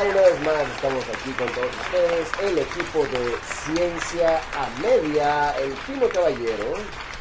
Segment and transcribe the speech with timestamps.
[0.00, 0.10] tal?
[0.10, 5.72] Una vez más estamos aquí con todos ustedes, el equipo de Ciencia a Media, el
[5.72, 6.74] fino caballero.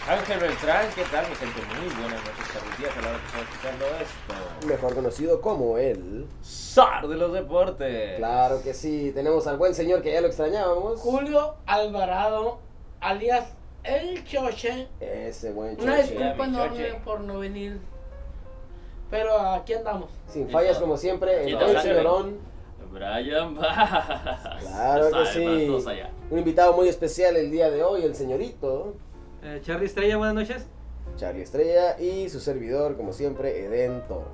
[0.07, 1.29] Ángel Beltrán, ¿qué tal?
[1.29, 4.67] Mi gente, muy buenas noches, días a la hora que están escuchando esto.
[4.67, 6.25] Mejor conocido como el...
[6.43, 8.17] Zar de los deportes.
[8.17, 10.99] Claro que sí, tenemos al buen señor que ya lo extrañábamos.
[10.99, 12.59] Julio Alvarado,
[13.01, 13.53] alias
[13.83, 14.87] El Choche.
[14.99, 16.13] Ese buen Una choche.
[16.13, 17.79] disculpa mi enorme por no venir.
[19.11, 20.09] Pero aquí andamos.
[20.27, 22.48] Sin fallas como siempre, Sí, el señorón.
[22.91, 24.59] Brian Bass.
[24.61, 25.87] Claro que sí.
[25.87, 26.09] allá.
[26.29, 28.95] Un invitado muy especial el día de hoy, el señorito
[29.43, 30.67] Eh, Charlie Estrella, buenas noches.
[31.15, 34.27] Charlie Estrella y su servidor, como siempre, Eden Torres.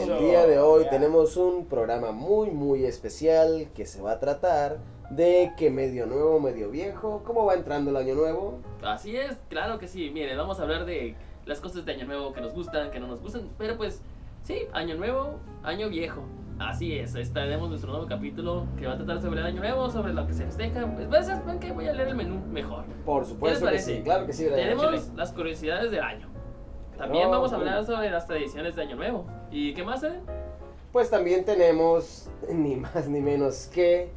[0.00, 4.78] El día de hoy tenemos un programa muy muy especial que se va a tratar
[5.10, 8.58] de que medio nuevo, medio viejo, cómo va entrando el año nuevo.
[8.82, 10.10] Así es, claro que sí.
[10.10, 11.14] Miren, vamos a hablar de
[11.46, 13.48] las cosas de Año Nuevo que nos gustan, que no nos gustan.
[13.58, 14.00] Pero pues,
[14.44, 16.22] sí, Año Nuevo, Año Viejo.
[16.58, 20.12] Así es, estaremos nuestro nuevo capítulo que va a tratar sobre el Año Nuevo, sobre
[20.12, 20.86] lo que se festeja.
[20.86, 22.84] Pues, ven que voy a leer el menú mejor.
[23.04, 24.46] Por supuesto que sí, claro que sí.
[24.46, 25.16] Tenemos Chile.
[25.16, 26.28] las curiosidades del año.
[26.96, 29.26] También Oh, vamos a hablar sobre las tradiciones de Año Nuevo.
[29.50, 30.20] ¿Y qué más, eh?
[30.92, 34.10] Pues también tenemos, ni más ni menos que,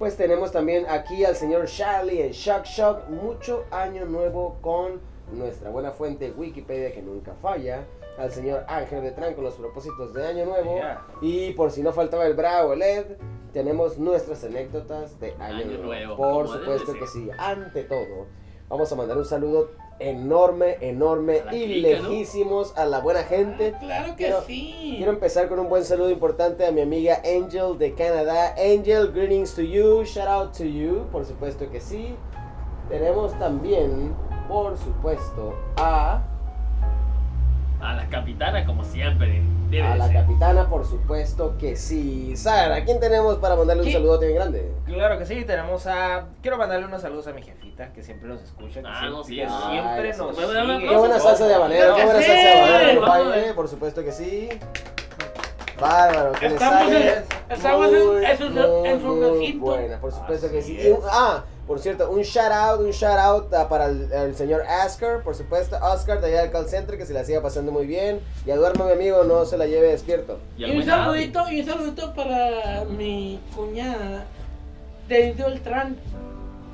[0.00, 5.00] pues tenemos también aquí al señor Charlie en Shock Shock, mucho año nuevo con
[5.32, 7.84] nuestra buena fuente Wikipedia que nunca falla,
[8.18, 11.02] al señor Ángel Beltrán con los propósitos de año nuevo, Yeah.
[11.20, 13.06] y por si no faltaba el bravo el Ed,
[13.52, 16.16] tenemos nuestras anécdotas de año, Año nuevo.
[16.16, 18.26] Por supuesto que sí, ante todo,
[18.68, 22.08] vamos a mandar un saludo enorme, enorme y clica, ¿no?
[22.10, 23.74] lejísimos a la buena gente.
[23.80, 24.94] Claro que Quiero- sí.
[24.96, 28.54] Quiero empezar con un buen saludo importante a mi amiga Angel de Canadá.
[28.56, 32.14] Angel, greetings to you, shout out to you, por supuesto que sí.
[32.88, 34.14] Tenemos también,
[34.48, 36.22] por supuesto, a,
[37.80, 39.40] A la capitana, como siempre.
[39.70, 40.16] Debe a la ser.
[40.16, 42.34] capitana, por supuesto que sí.
[42.36, 43.92] Sara, ¿a quién tenemos para mandarle un ¿Qué?
[43.92, 44.72] saludote bien grande?
[44.86, 46.24] Claro que sí, tenemos a.
[46.40, 48.80] Quiero mandarle unos saludos a mi jefita, que siempre nos escucha.
[48.80, 50.36] Que Ah, siempre, no, sí, que es- siempre Ay, nos.
[50.88, 54.48] Qué buena salsa de habanero, qué buena salsa de habanero, por supuesto que sí.
[55.80, 57.94] Bárbaro, que le Estamos sale en- estamos en-
[58.24, 59.64] en su- muy, en su muy recinto.
[59.64, 60.80] buena, por supuesto que sí.
[60.80, 60.98] Es.
[61.08, 65.22] ah, por cierto, un shout out, un shout out ah, para el, el señor Oscar,
[65.22, 68.20] por supuesto, Oscar de allá del call center, que se la siga pasando muy bien.
[68.46, 70.40] Y a duerma mi amigo, no se la lleve despierto.
[70.56, 74.24] Y un saludito, y un saludito para mi cuñada,
[75.08, 75.96] Denise Beltrán.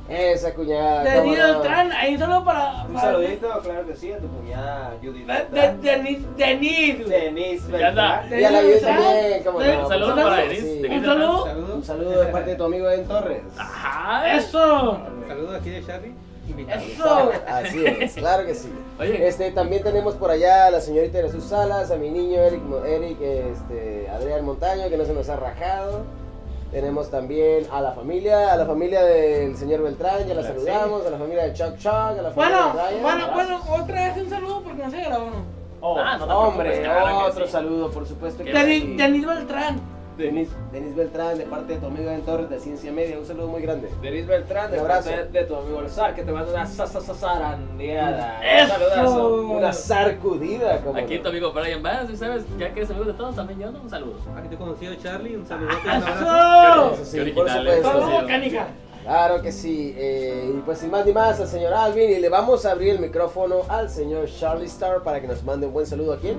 [0.09, 1.03] Esa cuñada.
[1.03, 1.61] Denise cómo no.
[1.61, 2.85] Beltrán, ahí un saludo para.
[2.85, 5.27] Un saludito, claro que sí, a tu cuñada Judith.
[5.27, 5.81] de- Beltrán.
[5.81, 7.05] de- Denise, Denise.
[7.05, 7.77] Denise Ya.
[7.79, 8.41] Beltrán.
[8.41, 9.83] Y a la yo también, De- no.
[9.83, 11.45] Un saludo por para Denise, de Un saludo.
[11.75, 13.43] Un saludo de parte de tu amigo En Torres.
[13.57, 14.37] Ajá.
[14.37, 15.01] Eso.
[15.27, 16.15] Saludos aquí de Charlie.
[16.47, 16.83] Invitado.
[16.83, 17.33] Eso.
[17.49, 18.71] Así es, claro que sí.
[19.01, 22.39] Oye, Este, también tenemos por allá a la señorita de sus Salas, a mi niño
[22.43, 26.03] Eric, Eric este, Adrián Montaño, que no se nos ha rajado.
[26.75, 31.11] Tenemos también a la familia, a la familia del señor Beltrán, ya la saludamos, a
[31.11, 33.03] la familia de Chuck Chuck, a la familia Bueno, de Brian.
[33.03, 35.31] bueno, bueno, otra vez un saludo porque no se grabó.
[35.81, 37.53] Oh, Ah, no Hombre, que otro sí.
[37.53, 39.81] saludo, por supuesto que Denise Beltrán.
[40.17, 43.49] Denis, Denis Beltrán, de parte de tu amigo En Torres de Ciencia Media, un saludo
[43.49, 43.89] muy grande.
[44.01, 45.11] Denise Beltrán, de Un abrazo.
[45.11, 48.41] parte de tu amigo el Zar, que te manda una sa- sa- sa- zarandeada.
[48.63, 49.47] Un saludazo.
[49.47, 51.83] Una sarcudida, como aquí tu amigo Brian
[52.13, 53.81] y sabes, ya que eres amigo de todos, también yo, ¿no?
[53.81, 54.15] Un saludo.
[54.37, 56.93] Aquí te he conocido Charlie, un saludote y un abrazo.
[56.95, 57.05] Eso.
[57.05, 58.27] Sí, por supuesto.
[58.27, 58.67] Canica.
[59.03, 59.95] Claro que sí.
[59.99, 62.91] eh, y pues sin más ni más al señor Alvin y le vamos a abrir
[62.95, 66.39] el micrófono al señor Charlie Star para que nos mande un buen saludo a quién.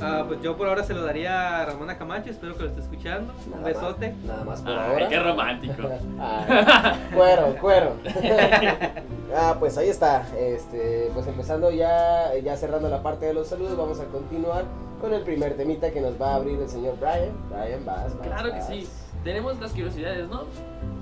[0.00, 2.82] Ah, pues yo por ahora se lo daría a Ramona Camacho, espero que lo esté
[2.82, 3.32] escuchando.
[3.54, 4.10] Un besote.
[4.12, 5.08] Más, nada más por Ay, ahora.
[5.08, 5.82] qué romántico.
[6.20, 7.92] Ay, cuero, cuero.
[9.36, 10.26] ah, pues ahí está.
[10.38, 14.64] Este, pues empezando ya, ya cerrando la parte de los saludos, vamos a continuar
[15.00, 17.32] con el primer temita que nos va a abrir el señor Brian.
[17.50, 18.66] Brian, vas, vas, Claro que vas.
[18.66, 18.86] sí.
[19.24, 20.44] Tenemos las curiosidades, ¿no?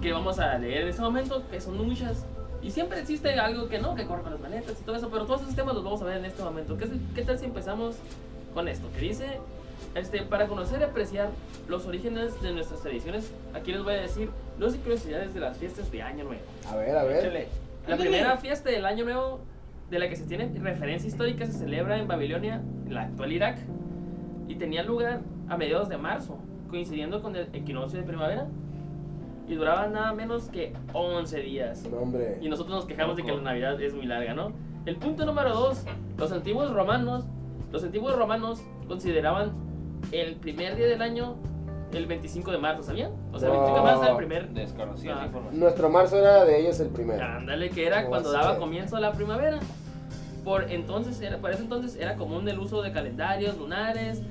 [0.01, 2.25] Que vamos a leer en este momento, que son muchas.
[2.63, 5.27] Y siempre existe algo que no, que corre con las maletas y todo eso, pero
[5.27, 6.79] todos esos temas los vamos a ver en este momento.
[6.79, 7.97] ¿Qué, es- qué tal si empezamos
[8.55, 8.89] con esto?
[8.93, 9.39] Que dice,
[9.95, 11.29] este, para conocer y apreciar
[11.69, 15.91] los orígenes de nuestras tradiciones, aquí les voy a decir dos curiosidades de las fiestas
[15.91, 16.43] de Año Nuevo.
[16.71, 17.19] A ver, a ver.
[17.19, 17.49] Échale.
[17.87, 19.41] La primera fiesta del Año Nuevo
[19.91, 23.59] de la que se tiene referencia histórica se celebra en Babilonia, en la actual Irak,
[24.49, 26.39] y tenía lugar a mediados de marzo,
[26.71, 28.47] coincidiendo con el equinoccio de primavera,
[29.47, 31.87] y duraba nada menos que 11 días.
[31.91, 32.39] No, hombre.
[32.41, 34.53] Y nosotros nos quejamos de que la Navidad es muy larga, ¿no?
[34.87, 35.85] El punto número dos,
[36.17, 37.25] los antiguos romanos,
[37.75, 39.53] los antiguos romanos consideraban
[40.13, 41.35] el primer día del año
[41.93, 43.11] el 25 de marzo, ¿sabían?
[43.33, 44.49] O sea, el 25 de marzo era el primer...
[44.51, 45.27] Desconocida esa Ah.
[45.27, 45.61] información.
[45.61, 47.25] Nuestro marzo era de ellos el primero.
[47.25, 49.59] Ándale, que era ¿Cómo cuando daba comienzo a la primavera.
[50.45, 54.23] Por entonces, era, por ese entonces era común el uso de calendarios lunares,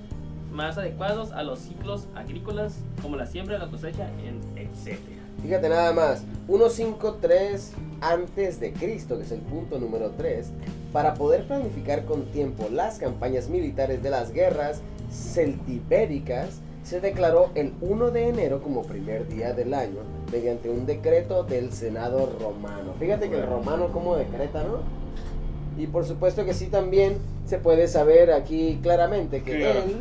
[0.50, 4.08] más adecuados a los ciclos agrícolas, como la siembra, la cosecha,
[4.56, 5.00] etc.
[5.42, 10.52] Fíjate nada más, 153 antes de Cristo, que es el punto número 3,
[10.94, 14.82] para poder planificar con tiempo las campañas militares de las guerras
[15.12, 20.00] celtibéricas, se declaró el 1 de enero como primer día del año
[20.32, 22.94] mediante un decreto del Senado romano.
[23.00, 24.80] Fíjate que el romano como decreta, ¿no?
[25.82, 29.80] Y por supuesto que sí también se puede saber aquí claramente que Claro.
[29.80, 29.96] él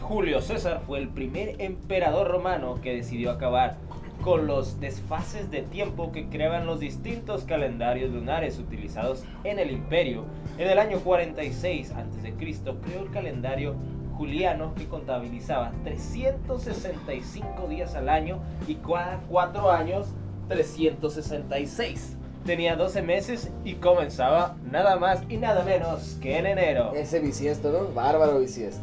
[0.00, 3.76] Julio César fue el primer emperador romano que decidió acabar
[4.22, 10.24] con los desfases de tiempo que creaban los distintos calendarios lunares utilizados en el imperio.
[10.58, 12.34] En el año 46 a.C.
[12.36, 13.76] creó el calendario
[14.16, 20.08] juliano que contabilizaba 365 días al año y cada cuatro años
[20.48, 22.16] 366.
[22.44, 26.92] Tenía 12 meses y comenzaba nada más y nada menos que en enero.
[26.94, 27.94] ese bisiesto, ¿no?
[27.94, 28.82] Bárbaro bisiesto.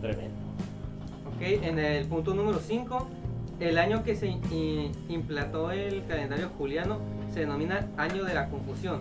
[0.00, 0.34] Tremendo.
[1.34, 3.06] Ok, en el punto número 5,
[3.60, 4.28] el año que se
[5.08, 6.98] implantó el calendario juliano
[7.32, 9.00] se denomina año de la confusión.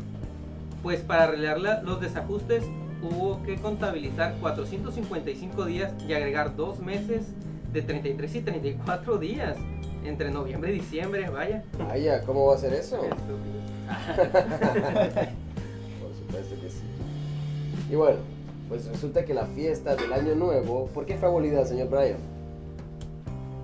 [0.81, 2.63] Pues para arreglar la- los desajustes
[3.01, 7.25] hubo que contabilizar 455 días y agregar dos meses
[7.73, 9.57] de 33 y 34 días
[10.05, 11.63] entre noviembre y diciembre, vaya.
[11.79, 12.97] Vaya, ¿cómo va a ser eso?
[16.01, 16.83] Por supuesto que sí.
[17.91, 18.19] Y bueno,
[18.69, 22.17] pues resulta que la fiesta del Año Nuevo, ¿por qué fue abolida, señor Brian?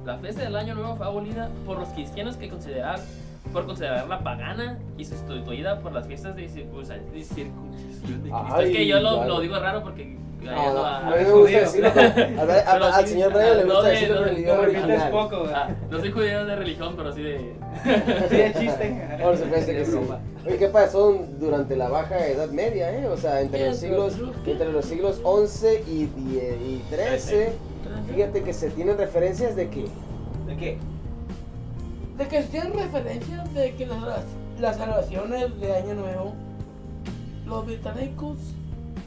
[0.05, 2.99] La fiesta del Año Nuevo fue abolida por los cristianos que considerar,
[3.53, 7.03] por considerarla pagana y sustituida por las fiestas de, circuncisión
[8.23, 8.45] de Cristo.
[8.51, 9.29] Ay, es que yo lo, vale.
[9.29, 10.17] lo digo raro porque...
[10.41, 11.91] No, allá no, no- a mí me gusta decirlo.
[12.95, 15.11] Al, señor Brian le gusta de- decirlo no en el de- idioma no original.
[15.11, 15.45] poco.
[15.53, 17.53] Ah, no soy judío de religión, pero sí de...
[18.29, 19.19] Sí, de chiste.
[19.21, 19.97] Por supuesto que sí.
[20.47, 23.05] Oye, ¿qué pasó durante la Baja Edad Media, eh?
[23.07, 24.15] O sea, entre los siglos,
[24.45, 27.53] entre los siglos 11 y, 10 y 13,
[28.13, 29.85] fíjate que se tienen referencias de que
[30.47, 30.77] ¿De qué?
[32.17, 34.23] De que se tienen referencias de que las,
[34.59, 36.33] las celebraciones de Año Nuevo,
[37.45, 38.37] los británicos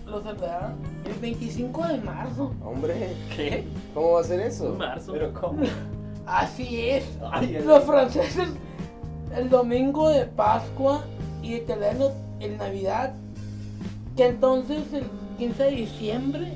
[0.06, 0.72] los celebraron
[1.04, 2.52] el 25 de marzo.
[2.64, 2.94] Hombre,
[3.34, 3.64] ¿Qué?
[3.94, 4.74] ¿cómo va a ser eso?
[4.76, 5.12] Marzo.
[5.12, 5.62] ¿Pero cómo?
[6.26, 7.04] Así es.
[7.32, 7.86] Ay, ay, Los ay.
[7.86, 8.48] franceses
[9.36, 11.02] el domingo de Pascua
[11.42, 12.10] y el italiano
[12.40, 13.14] el Navidad,
[14.16, 15.04] que entonces el
[15.38, 16.54] 15 de diciembre,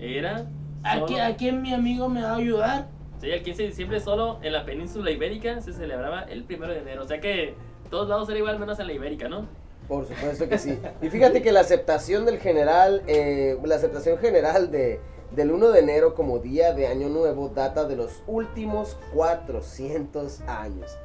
[0.00, 0.46] Era...
[0.88, 2.88] aquí, aquí mi amigo me va a ayudar.
[3.20, 6.78] Sí, el 15 de diciembre solo en la península ibérica se celebraba el 1 de
[6.78, 7.02] enero.
[7.02, 7.54] O sea que
[7.90, 9.46] todos lados era igual menos en la ibérica, ¿no?
[9.88, 10.78] Por supuesto que sí.
[11.00, 15.00] Y fíjate que la aceptación del general, eh, la aceptación general de,
[15.30, 20.96] del 1 de enero como día de Año Nuevo data de los últimos 400 años.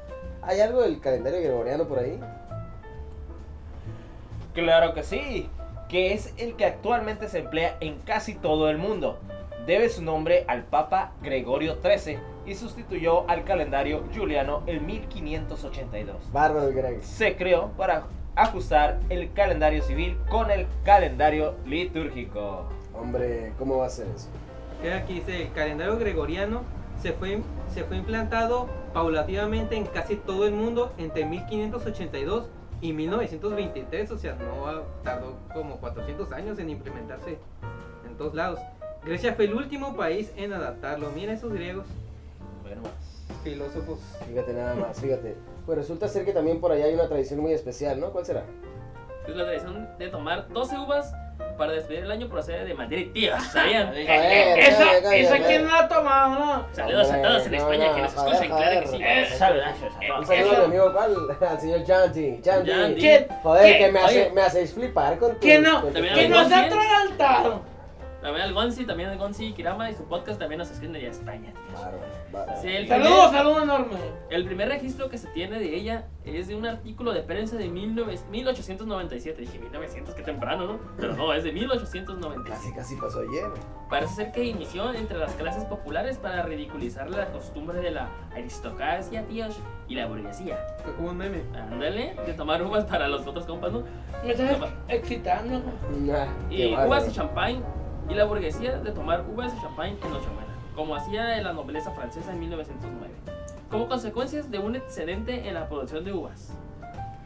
[0.42, 2.20] ¿Hay algo del calendario gregoriano por ahí?
[4.52, 5.48] Claro que sí,
[5.88, 9.18] que es el que actualmente se emplea en casi todo el mundo.
[9.66, 16.32] Debe su nombre al Papa Gregorio XIII y sustituyó al calendario juliano en 1582.
[16.32, 17.02] Bárbaro Greg.
[17.02, 18.04] Se creó para
[18.36, 22.66] ajustar el calendario civil con el calendario litúrgico.
[22.92, 24.28] Hombre, ¿cómo va a ser eso?
[24.94, 26.60] Aquí dice, el calendario gregoriano
[27.00, 27.40] se fue,
[27.72, 32.50] se fue implantado paulativamente en casi todo el mundo entre 1582
[32.82, 37.38] y 1923, o sea, no tardó como 400 años en implementarse
[38.06, 38.60] en todos lados.
[39.04, 41.10] Grecia fue el último país en adaptarlo.
[41.14, 41.84] Mira esos griegos,
[42.62, 43.38] Bueno, más.
[43.42, 43.98] filósofos.
[44.28, 45.36] Fíjate nada más, fíjate.
[45.66, 48.10] Pues resulta ser que también por allá hay una tradición muy especial, ¿no?
[48.10, 48.42] ¿Cuál será?
[49.28, 51.12] Es la tradición de tomar 12 uvas
[51.58, 53.32] para despedir el año procede de Madrid, tío.
[53.40, 53.88] ¿Sabían?
[53.88, 56.66] A ver, Esa, cállate, esa quién la ha tomado, ¿no?
[56.72, 58.92] Saludos a todos en España no, que nos joder, escuchan, claro que sí.
[58.96, 59.26] joder.
[59.28, 60.26] Saludos a Eh, Un todos.
[60.26, 61.16] saludo a mi amigo, ¿cuál?
[61.50, 62.40] Al señor Chanti.
[62.42, 62.70] Chanti.
[62.70, 63.00] Yandy.
[63.00, 63.26] ¿Quién?
[63.42, 63.78] Joder, ¿Qué?
[63.84, 65.40] que me, hace- me hacéis flipar con tu...
[65.40, 65.82] Que no,
[66.14, 67.73] hay nos ha atragantado.
[68.24, 71.52] También el Gonzi, también el Gonzi Kirama y su podcast también nos escriben de España.
[71.74, 71.98] Bárbaro,
[72.32, 72.58] bárbaro.
[72.62, 73.96] Sí, el Saludos, primer, saludos enorme.
[74.30, 77.64] el primer registro que se tiene de ella es de un artículo de prensa de
[77.70, 79.42] 19 1897.
[79.42, 80.78] Dije 1900, qué temprano, ¿no?
[80.96, 82.48] Pero no, es de 1897.
[82.48, 83.44] Casi, casi pasó ayer.
[83.90, 89.26] Parece ser que inició entre las clases populares para ridiculizar la costumbre de la aristocracia,
[89.26, 90.58] tíos, y la burguesía.
[90.98, 91.42] Hubo un meme.
[91.54, 93.82] Ándale, de tomar uvas para los otros compas, ¿no?
[94.24, 95.60] Me estás excitando.
[96.00, 97.83] Nah, Y uvas y champán.
[98.08, 102.32] Y la burguesía de tomar uvas y champán en Nochebuena, como hacía la nobleza francesa
[102.32, 103.14] en 1909,
[103.70, 106.52] como consecuencias de un excedente en la producción de uvas.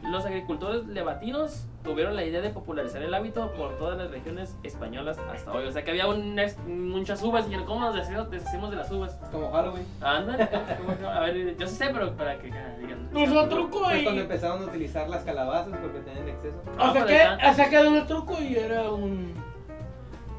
[0.01, 5.19] Los agricultores levatinos tuvieron la idea de popularizar el hábito por todas las regiones españolas
[5.31, 5.65] hasta hoy.
[5.67, 7.93] O sea que había un- muchas uvas y ¿cómo nos
[8.31, 9.19] deshacemos de las uvas?
[9.31, 9.85] Como Halloween.
[10.01, 13.09] Ándale, ¿cómo- cómo- a ver, yo sí sé, pero para que ah, digan.
[13.13, 14.03] Puso truco Pues y.
[14.03, 16.57] cuando empezaron a utilizar las calabazas porque tenían exceso.
[16.77, 19.33] Ah, O sea por que, o sea que era un truco y era un.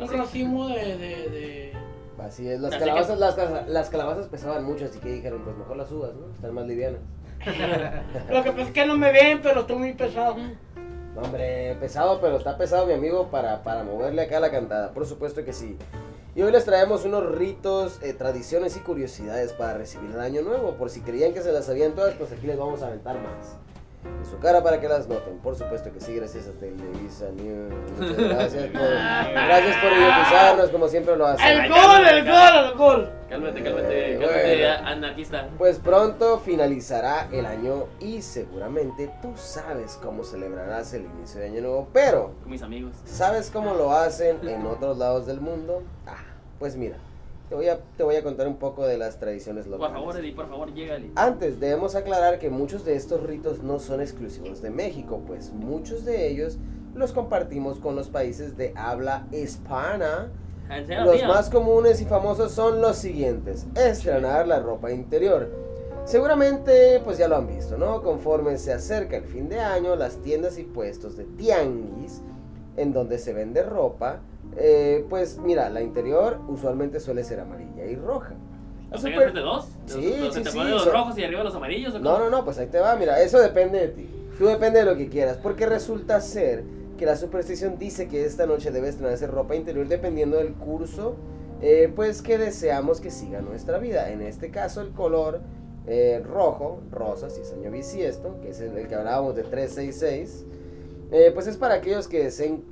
[0.03, 0.97] Un racimo de.
[0.97, 1.73] de, de
[2.23, 5.57] Así es, las Así calabazas, que- las, las calabazas pesaban mucho, así que dijeron, pues
[5.57, 6.33] mejor las uvas, ¿no?
[6.35, 7.01] Están más livianas.
[8.31, 10.37] Lo que pasa es que no me ven, pero estoy muy pesado.
[11.15, 14.93] No, hombre, pesado, pero está pesado mi amigo para, para moverle acá la cantada.
[14.93, 15.77] Por supuesto que sí.
[16.37, 20.75] Y hoy les traemos unos ritos, eh, tradiciones y curiosidades para recibir el año nuevo.
[20.75, 23.57] Por si creían que se las sabían todas, pues aquí les vamos a aventar más.
[24.05, 25.39] En su cara para que las noten.
[25.39, 27.75] Por supuesto que sí, gracias a Televisa News.
[27.99, 31.47] Muchas gracias por, gracias por idiotizarnos como siempre lo hacen.
[31.47, 33.11] El gol, el gol, el gol.
[33.29, 34.89] Cálmate, cálmate, Eh, cálmate, bueno.
[34.89, 35.49] anarquista.
[35.59, 41.61] Pues pronto finalizará el año y seguramente tú sabes cómo celebrarás el inicio de año
[41.61, 42.93] nuevo, pero Con mis amigos.
[43.05, 45.83] ¿sabes cómo lo hacen en otros lados del mundo?
[46.07, 46.17] Ah,
[46.59, 46.97] pues mira,
[47.51, 49.95] te voy a, te voy a contar un poco de las tradiciones Por locales.
[49.99, 51.11] favor, Eddie, por favor, llégale.
[51.17, 56.07] Antes debemos aclarar que muchos de estos ritos no son exclusivos de México, pues muchos
[56.07, 56.57] de ellos
[56.95, 60.31] los compartimos con los países de habla hispana
[61.05, 63.67] los más comunes y famosos son los siguientes.
[63.75, 65.51] Estrenar la ropa interior.
[66.05, 68.03] Seguramente pues ya lo han visto, ¿no?
[68.03, 72.23] Conforme se acerca el fin de año, las tiendas y puestos de tianguis
[72.77, 74.21] en donde se vende ropa,
[74.57, 78.35] eh, pues mira, la interior usualmente suele ser amarilla y roja.
[78.91, 79.69] ¿Los super- de dos?
[79.87, 81.95] Sí, ¿Los, los sí, te sí, ponen los rojos y arriba los amarillos?
[81.95, 84.09] ¿o No, no, no, pues ahí te va, mira, eso depende de ti.
[84.39, 86.65] Tú depende de lo que quieras, porque resulta ser
[86.99, 91.15] que la superstición dice que esta noche debe estrenarse ropa interior dependiendo del curso,
[91.63, 94.11] eh, pues que deseamos que siga nuestra vida.
[94.11, 95.41] En este caso, el color
[95.87, 100.47] eh, rojo, rosa, si es año bisiesto, que es el, el que hablábamos de 366,
[101.13, 102.65] eh, pues es para aquellos que deseen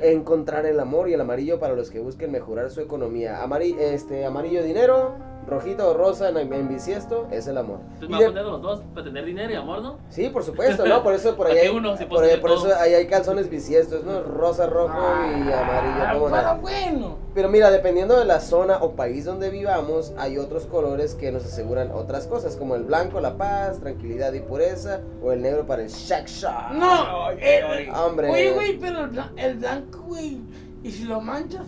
[0.00, 3.42] encontrar el amor y el amarillo para los que busquen mejorar su economía.
[3.42, 5.14] Amari- este, amarillo dinero,
[5.46, 7.78] rojito o rosa en, en bisiesto es el amor.
[7.94, 9.98] Entonces Y me de- a poner los dos para tener dinero y amor, ¿no?
[10.08, 11.02] Sí, por supuesto, ¿no?
[11.02, 13.06] Por eso por ahí ¿Para qué hay, uno se por, ahí- por eso ahí hay
[13.06, 14.22] calzones bisiestos, ¿no?
[14.22, 16.36] Rosa, rojo y amarillo, Ah, ¿cómo no?
[16.36, 17.18] pero bueno.
[17.34, 21.44] Pero mira, dependiendo de la zona o país donde vivamos, hay otros colores que nos
[21.44, 25.82] aseguran otras cosas, como el blanco, la paz, tranquilidad y pureza, o el negro para
[25.82, 26.72] el shack shack.
[26.72, 28.30] No, el- Hombre.
[28.30, 30.40] Oye, güey, pero el blanco, güey.
[30.84, 31.62] ¿Y si lo manchas?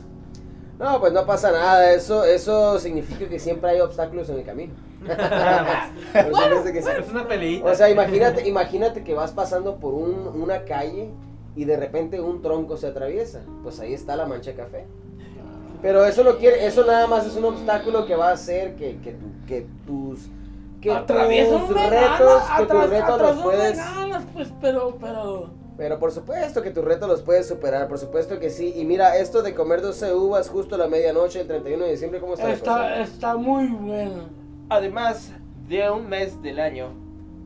[0.79, 4.75] No, pues no pasa nada, eso, eso significa que siempre hay obstáculos en el camino.
[6.73, 6.89] Que sí.
[6.99, 7.71] Es una peleita.
[7.71, 11.11] O sea, imagínate, imagínate que vas pasando por un- una calle
[11.55, 13.41] y de repente un tronco se atraviesa.
[13.63, 14.85] Pues ahí está la mancha de café.
[15.83, 18.99] Pero eso no quiere, eso nada más es un obstáculo que va a hacer que,
[18.99, 20.29] que, tu- que tus
[20.81, 20.91] que
[21.49, 25.51] tus retos, que tus retos los puedes, ganas, pues, pero, pero.
[25.77, 28.73] Pero por supuesto que tus retos los puedes superar, por supuesto que sí.
[28.77, 32.21] Y mira, esto de comer 12 uvas justo a la medianoche del 31 de diciembre,
[32.21, 32.51] ¿cómo está?
[32.51, 34.25] Está, está muy bueno.
[34.69, 35.33] Además
[35.69, 36.93] de un mes del año,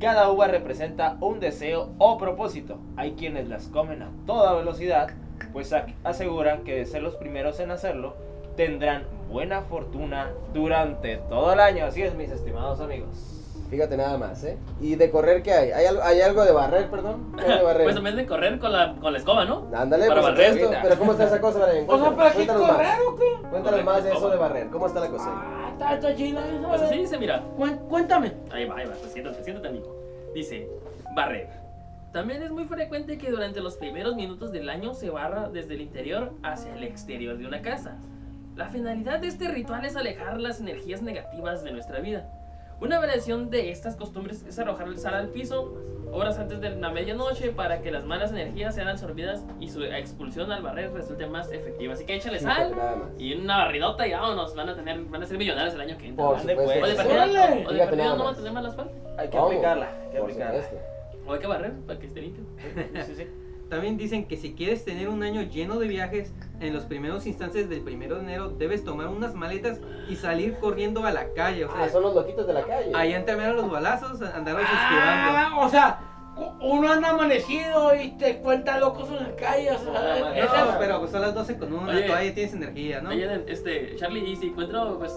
[0.00, 2.78] cada uva representa un deseo o propósito.
[2.96, 5.10] Hay quienes las comen a toda velocidad,
[5.52, 8.14] pues aseguran que de ser los primeros en hacerlo,
[8.56, 11.84] tendrán buena fortuna durante todo el año.
[11.84, 13.39] Así es, mis estimados amigos.
[13.70, 14.58] Fíjate nada más, ¿eh?
[14.80, 15.70] ¿Y de correr qué hay?
[15.70, 17.32] ¿Hay algo, hay algo de barrer, perdón?
[17.38, 17.84] ¿Qué hay de barrer?
[17.84, 19.68] Pues en vez de correr con la, con la escoba, ¿no?
[19.72, 20.52] Ándale, Para por barrer.
[20.54, 20.76] supuesto.
[20.82, 21.84] Pero ¿cómo está esa cosa, Brian?
[21.88, 22.98] O sea, ¿para qué Cuéntanos correr más.
[23.06, 23.48] o qué?
[23.48, 24.66] Cuéntanos más de eso de barrer.
[24.70, 25.24] ¿Cómo está la cosa?
[25.30, 25.38] ahí?
[25.40, 26.42] Ah, está, está chila.
[26.68, 27.42] Pues así dice, mira.
[27.88, 28.32] Cuéntame.
[28.52, 29.96] Ahí va, ahí va, pues siéntate, siéntate, amigo.
[30.34, 30.68] Dice,
[31.14, 31.48] barrer.
[32.12, 35.80] También es muy frecuente que durante los primeros minutos del año se barra desde el
[35.82, 37.98] interior hacia el exterior de una casa.
[38.56, 42.28] La finalidad de este ritual es alejar las energías negativas de nuestra vida.
[42.80, 45.75] Una variación de estas costumbres es arrojar el sal al piso
[46.12, 50.50] horas antes de la medianoche para que las malas energías sean absorbidas y su expulsión
[50.50, 51.92] al barrer resulte más efectiva.
[51.94, 52.75] Así que échale sal
[53.18, 56.08] y una barridota y vámonos, van a tener, van a ser millonarios el año que
[56.08, 56.25] entra.
[56.25, 56.62] Por supuesto.
[56.62, 57.66] O de Órale.
[57.66, 58.94] o de nada no va a tener malas asfalto.
[59.18, 60.64] Hay que aplicarla, hay que aplicarla.
[61.26, 62.44] O hay que barrer para que esté limpio.
[63.04, 63.26] Sí, sí.
[63.70, 67.68] También dicen que si quieres tener un año lleno de viajes, en los primeros instantes
[67.70, 71.64] del primero de enero debes tomar unas maletas y salir corriendo a la calle.
[71.64, 72.90] O sea, Ah, son los loquitos de la calle.
[72.94, 75.38] ahí terminaron los balazos, andarlos esquivando.
[75.38, 76.00] Ah, o sea,
[76.61, 79.70] uno anda amanecido y te cuenta locos en la calle.
[79.73, 79.92] O sea,
[80.73, 82.02] No, pero pues son las 12 con una, Oye.
[82.02, 83.11] todavía tienes energía, ¿no?
[83.11, 85.12] Oye, este, Charlie, y si encuentro pues,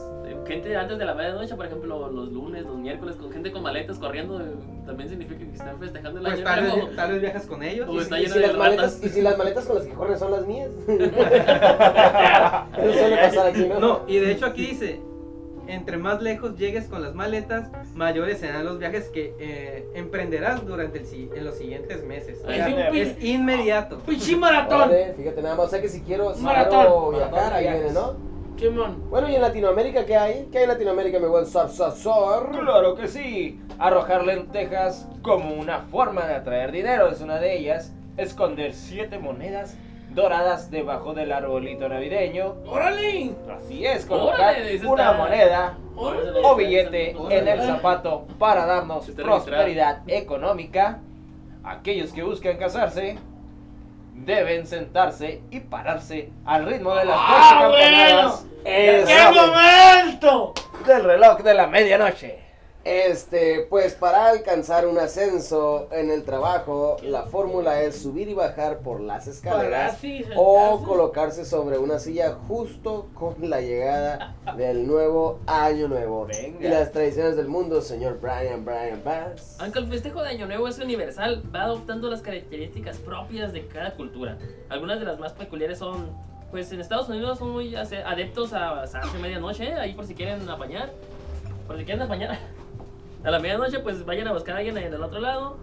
[0.48, 3.98] gente antes de la medianoche, por ejemplo, los lunes, los miércoles, con gente con maletas
[4.00, 4.40] corriendo,
[4.86, 6.88] también significa que están festejando el Pues año tal nuevo.
[6.88, 7.88] vez, tal vez viajas con ellos.
[7.90, 9.76] O ¿Y, está si, y lleno si de las maletas, y si las maletas con
[9.78, 10.70] las que corren son las mías.
[12.78, 13.80] Eso suele pasar aquí, ¿no?
[13.80, 15.02] No, y de hecho aquí dice,
[15.68, 21.00] entre más lejos llegues con las maletas, mayores serán los viajes que eh, emprenderás durante
[21.00, 22.42] el, si- en los siguientes meses.
[22.46, 24.00] O es sea, es pi- inmediato.
[24.06, 24.82] pinche maratón.
[24.90, 25.66] Órale, fíjate nada más.
[25.68, 26.80] O sea que si quiero, si Maratón.
[26.82, 27.92] quiero viajar, Maratón ahí viene.
[27.92, 28.34] ¿no?
[28.58, 29.10] Simón.
[29.10, 30.48] Bueno, ¿y en Latinoamérica qué hay?
[30.52, 32.52] ¿Qué hay en Latinoamérica, mi buen Sor Sor Sor?
[32.52, 33.60] Claro que sí.
[33.78, 37.92] Arrojar lentejas como una forma de atraer dinero es una de ellas.
[38.16, 39.76] Esconder siete monedas
[40.14, 42.56] doradas debajo del arbolito navideño.
[42.66, 43.32] ¡Órale!
[43.58, 44.56] Así es, colocar
[44.86, 46.42] una moneda ¡Órale!
[46.44, 51.00] o billete en el zapato para darnos prosperidad económica.
[51.64, 53.18] Aquellos que buscan casarse
[54.14, 59.08] deben sentarse y pararse al ritmo de las ¡Ah, campanadas Eso.
[59.08, 60.54] ¡Qué momento!
[60.86, 62.43] del reloj de la medianoche.
[62.84, 68.80] Este, pues para alcanzar un ascenso en el trabajo, la fórmula es subir y bajar
[68.80, 69.98] por las escaleras
[70.36, 76.26] o colocarse sobre una silla justo con la llegada del nuevo año nuevo.
[76.26, 76.60] Venga.
[76.60, 79.56] Y las tradiciones del mundo, señor Brian Brian Bass.
[79.60, 83.94] Aunque el festejo de Año Nuevo es universal, va adoptando las características propias de cada
[83.94, 84.38] cultura.
[84.68, 86.10] Algunas de las más peculiares son,
[86.52, 89.74] pues en Estados Unidos son muy adeptos a pasarse medianoche, ¿eh?
[89.76, 90.92] ahí por si quieren apañar,
[91.66, 92.38] por si quieren apañar.
[93.24, 95.58] A la medianoche pues vayan a buscar a alguien en el otro lado.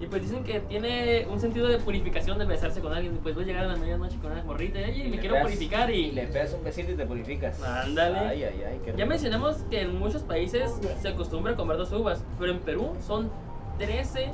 [0.00, 3.18] Y pues dicen que tiene un sentido de purificación de besarse con alguien.
[3.22, 5.34] Pues voy a llegar a la medianoche con una morrita y "Oye, me le quiero
[5.36, 5.94] pegas- purificar y...
[6.06, 7.62] Y le pegas un besito y te purificas.
[7.62, 8.18] Ándale.
[8.18, 11.92] Ay, ay, ay, qué Ya mencionamos que en muchos países se acostumbra a comer dos
[11.92, 13.30] uvas, pero en Perú son
[13.78, 14.32] 13.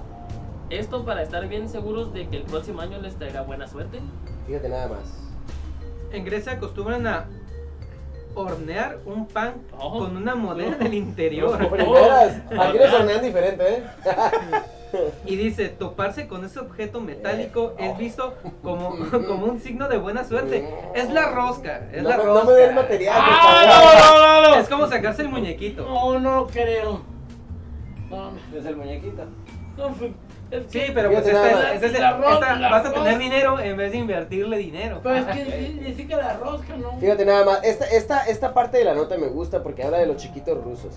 [0.71, 4.01] Esto para estar bien seguros de que el próximo año les traerá buena suerte.
[4.47, 5.29] Fíjate nada más.
[6.13, 7.27] En Grecia acostumbran a
[8.35, 9.99] hornear un pan Oh.
[10.01, 11.61] con una moneda en el interior.
[11.63, 13.83] Aquí nos hornean diferente, ¿eh?
[15.27, 20.25] Y dice, toparse con ese objeto metálico es visto como, como un signo de buena
[20.25, 20.67] suerte.
[20.95, 22.45] Es la rosca, es no, la me- rosca.
[22.45, 24.61] no me dé el material, ¡Ah, no, no, no, no!
[24.63, 25.85] Es como sacarse el muñequito.
[25.85, 27.03] No, no creo.
[28.09, 29.25] No, no, Es el muñequito.
[29.77, 29.89] no,
[30.51, 31.75] pues, es Sí, que- pero pues Fíjate esta- nada más.
[31.75, 35.01] esta es- La esta- la vas a tener dinero en vez de invertirle dinero.
[35.03, 35.45] Pero es que
[35.85, 36.99] dice que la rosca, ¿no?
[36.99, 40.07] Fíjate nada más, esta, esta, esta parte de la nota me gusta porque habla de
[40.07, 40.95] los chiquitos rusos.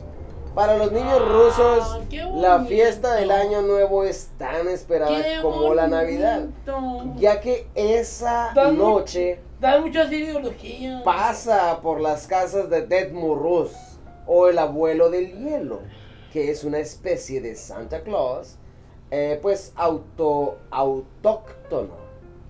[0.55, 1.99] Para los niños Ah, rusos,
[2.35, 2.65] la bonito.
[2.67, 6.41] fiesta del año nuevo es tan esperada Qué como la Navidad.
[6.65, 7.13] bonito.
[7.21, 11.03] Ya que esa Da mu- noche Da muchas ideologías.
[11.03, 13.71] pasa por las casas de Dead Murrus
[14.27, 15.79] o el abuelo del hielo,
[16.33, 18.57] que es una especie de Santa Claus,
[19.11, 22.01] eh, pues auto, autóctono,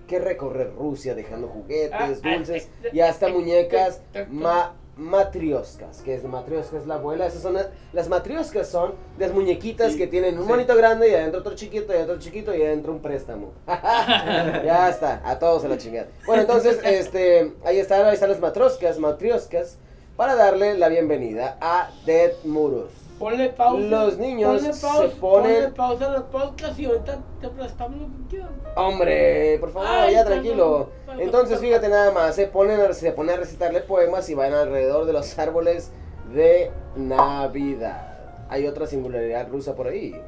[0.06, 6.76] que recorre Rusia dejando juguetes, Ah, dulces y hasta muñecas ma- matrioscas, que es matrioska
[6.76, 10.44] es la abuela, esas son las, las matrioscas son las muñequitas Sí, que tienen un
[10.44, 10.48] sí.
[10.50, 13.52] monito grande y adentro otro chiquito y adentro otro chiquito y adentro un préstamo.
[13.66, 16.08] ya está, a todos se la chingada.
[16.26, 19.78] Bueno, entonces, este, ahí están, ahí están las matroscas, matrioscas,
[20.16, 22.90] para darle la bienvenida a Dead Murus.
[23.22, 23.78] Ponle pausa.
[23.86, 28.00] Los niños ponle se pausa, ponen- Ponle pausa a los podcasts y ahorita te prestamos
[28.00, 28.50] lo que quieras.
[28.76, 30.88] Hombre, por favor, Ay, ya tranquilo.
[31.18, 35.04] Entonces, fíjate nada más, se ponen, a, se ponen a recitarle poemas y van alrededor
[35.06, 35.92] de los árboles
[36.34, 38.08] de Navidad.
[38.48, 40.20] Hay otra singularidad rusa por ahí.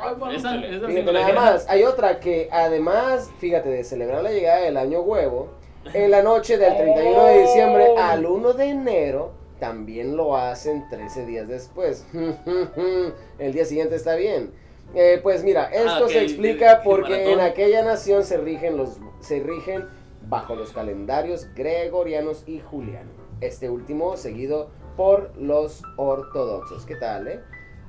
[0.00, 1.34] Ay, bueno, Esa, esa Fíjate singularidad.
[1.34, 5.50] nada más, hay otra que además, fíjate, de celebrar la llegada del año huevo,
[5.94, 11.26] en la noche del 31 de diciembre al 1 de enero, también lo hacen 13
[11.26, 12.06] días después.
[13.38, 14.52] El día siguiente está bien.
[14.94, 18.98] Eh, pues mira, esto Ah, ok, se explica porque en aquella nación se rigen los
[19.20, 19.86] se rigen
[20.28, 23.10] bajo los calendarios gregorianos y juliano.
[23.40, 26.84] Este último seguido por los ortodoxos.
[26.86, 27.40] ¿Qué tal, eh?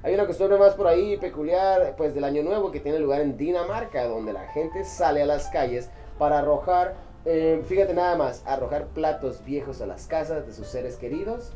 [0.03, 3.35] Hay una costumbre más por ahí peculiar, pues del año nuevo que tiene lugar en
[3.35, 8.87] Dinamarca, donde la gente sale a las calles para arrojar, eh, fíjate nada más, arrojar
[8.87, 11.51] platos viejos a las casas de sus seres queridos.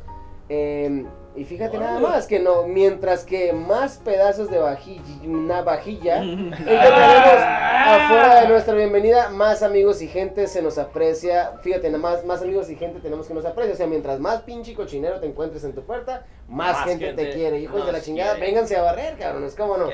[0.48, 1.04] Eh,
[1.36, 7.42] y fíjate nada más que no, mientras que más pedazos de vajilla, una vajilla encontraremos
[7.86, 11.52] afuera de nuestra bienvenida, más amigos y gente se nos aprecia.
[11.62, 13.74] Fíjate, nada más, más amigos y gente tenemos que nos aprecia.
[13.74, 17.30] O sea, mientras más pinche cochinero te encuentres en tu puerta, más, Más gente, te
[17.30, 17.58] quiere.
[17.58, 18.46] Hijos de la chingada, quiere.
[18.46, 19.88] vénganse a barrer, cabrones, ¿cómo no?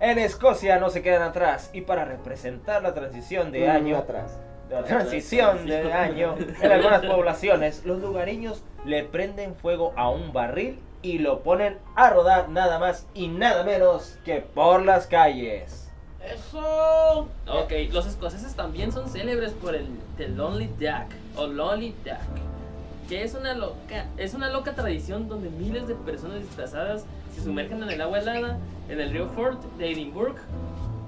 [0.00, 4.38] En Escocia no se quedan atrás y para representar la transición de Mm, año, atrás.
[4.74, 10.80] La transición de año en algunas poblaciones, los lugareños le prenden fuego a un barril
[11.00, 15.88] y lo ponen a rodar nada más y nada menos que por las calles.
[16.24, 17.28] Eso.
[17.46, 23.22] Ok, los escoceses también son célebres por el The Lonely Duck o Lolly Duck, que
[23.22, 27.90] es una loca, es una loca tradición donde miles de personas disfrazadas se sumergen en
[27.90, 28.58] el agua helada
[28.88, 30.38] en el río Forth de Edimburgo,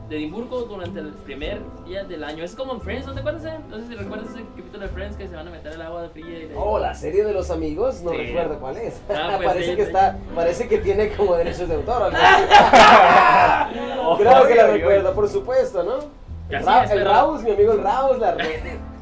[0.09, 2.45] de Edimburgo durante el primer día del año.
[2.45, 3.45] Es como en Friends, ¿no te acuerdas?
[3.45, 3.59] eh?
[3.69, 6.09] No sé si recuerdas ese capítulo de Friends que se van a meter al agua
[6.13, 6.55] fría y de...
[6.57, 8.19] Oh, la serie de los amigos, no Sí.
[8.19, 9.01] recuerdo cuál es.
[9.11, 9.89] Ah, pues parece sí, que sí.
[9.89, 12.15] está, parece que tiene como derechos de autor.
[12.15, 12.17] así.
[14.19, 15.97] Creo que la recuerdo, por supuesto, ¿no?
[16.49, 18.37] Ra- es, el pero- Raus, mi amigo el Raus, la,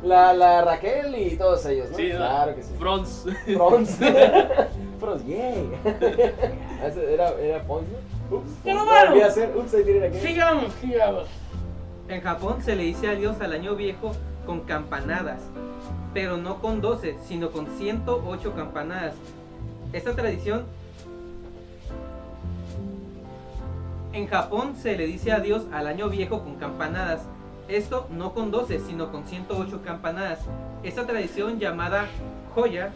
[0.03, 1.97] la, la Raquel y todos ellos, ¿no?
[1.99, 2.17] Sí, ¿no?
[2.17, 2.73] claro que sí.
[2.79, 3.27] Franz.
[3.45, 3.99] Franz.
[4.99, 5.71] Franz, yay.
[6.87, 7.63] Ese ¿Era, era?
[7.69, 7.81] ¿no?
[8.35, 8.51] Ups.
[8.65, 9.73] No a hacer, ups.
[10.21, 11.29] Sigamos, sigamos.
[12.09, 14.13] En Japón se le dice adiós al año viejo
[14.47, 15.41] con campanadas,
[16.13, 19.15] pero no con 12, sino con 108 campanadas.
[19.93, 20.65] Esta tradición
[24.13, 27.23] en Japón se le dice adiós al año viejo con campanadas.
[27.69, 30.41] Esto no con 12, sino con 108 campanadas.
[30.83, 32.07] Esta tradición llamada
[32.55, 32.93] joya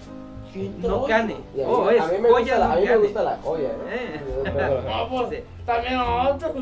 [0.79, 1.35] no cane.
[1.35, 2.99] A Oh, a es mí me, gusta la, a no mí me cane.
[3.01, 3.73] gusta la joya, ¿eh?
[3.91, 4.21] Eh.
[4.55, 5.37] Pero- Vamos, Sí.
[5.67, 6.55] también otro.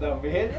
[0.00, 0.50] También.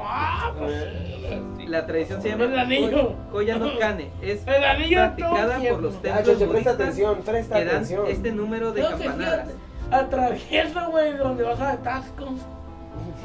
[0.00, 3.14] Ah, pues, La tradición se llama El anillo.
[3.32, 4.10] Koya no Kane.
[4.22, 5.94] Es El anillo practicada todo por los.
[5.94, 8.06] Ah, templos Choche, presta budistas atención, presta que dan atención.
[8.06, 9.48] este número de No, campanadas.
[9.48, 9.54] fíjate,
[9.90, 12.24] Atravieso, güey, donde vas a atasco.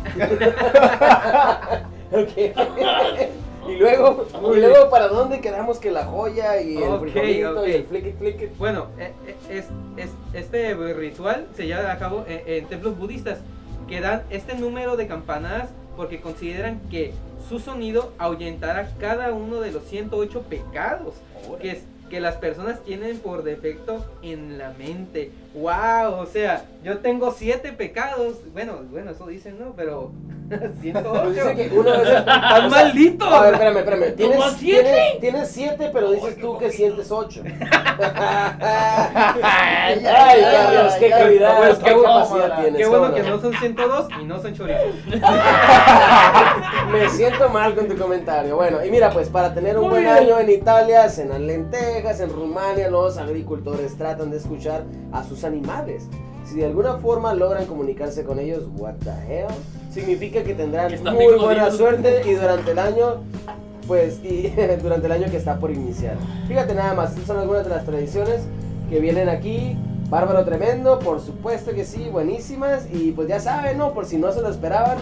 [2.14, 2.56] Ok.
[3.70, 7.68] y luego, y luego, ¿para dónde quedamos que la joya y el Ok, frijolito ok.
[7.68, 8.58] y el flick it, flick it?
[8.58, 9.66] Bueno, eh, eh, es,
[9.98, 13.40] es- este ritual se lleva a cabo en, en templos budistas
[13.88, 17.14] que dan este número de campanadas porque consideran que
[17.50, 21.16] su sonido ahuyentará cada uno de los 108 pecados
[21.62, 25.32] que, es- que las personas tienen por defecto en la mente.
[25.56, 26.20] ¡Wow!
[26.20, 28.38] O sea, yo tengo siete pecados.
[28.54, 29.74] Bueno, bueno, eso dicen, ¿no?
[29.76, 30.12] Pero
[30.82, 31.22] 108.
[31.24, 32.10] Pues dice que una vez.
[32.18, 33.28] ¡Están malditos!
[33.32, 34.16] A ver, espérame, espérame.
[34.16, 34.84] Tienes, ¿Como siete?
[34.84, 37.44] tienes, tienes siete, pero dices tú que sientes ocho.
[39.46, 42.82] Ay, Carlos, qué calidad, Pues qué qué bueno, capacidad tienes.
[42.82, 43.30] Qué bueno ¿cómo que no?
[43.36, 44.96] no son 102 y no son chorizos.
[46.92, 48.56] Me siento mal con tu comentario.
[48.56, 50.16] Bueno, y mira, pues para tener un Muy buen bien.
[50.16, 56.08] año en Italia, cenan lentejas, en Rumania los agricultores tratan de escuchar a sus animales.
[56.46, 59.48] Si de alguna forma logran comunicarse con ellos, what the hell,
[59.92, 61.78] significa que tendrán Que muy buena jodidos.
[61.78, 63.24] suerte y durante el año,
[63.88, 64.50] pues, y
[64.82, 66.18] durante el año que está por iniciar.
[66.48, 68.42] Fíjate nada más, estas son algunas de las tradiciones
[68.90, 69.78] que vienen aquí.
[70.10, 72.86] Bárbaro tremendo, por supuesto que sí, buenísimas.
[72.92, 73.94] Y pues ya saben, ¿no?
[73.94, 74.98] Por si no se lo esperaban.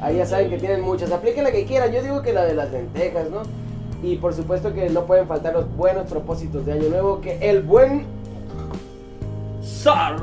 [0.00, 1.12] Ahí ya saben que tienen muchas.
[1.12, 1.92] Apliquen la que quieran.
[1.92, 3.42] Yo digo que la de las lentejas, ¿no?
[4.02, 7.20] Y por supuesto que no pueden faltar los buenos propósitos de Año Nuevo.
[7.20, 8.06] Que el buen.
[9.62, 10.16] Zar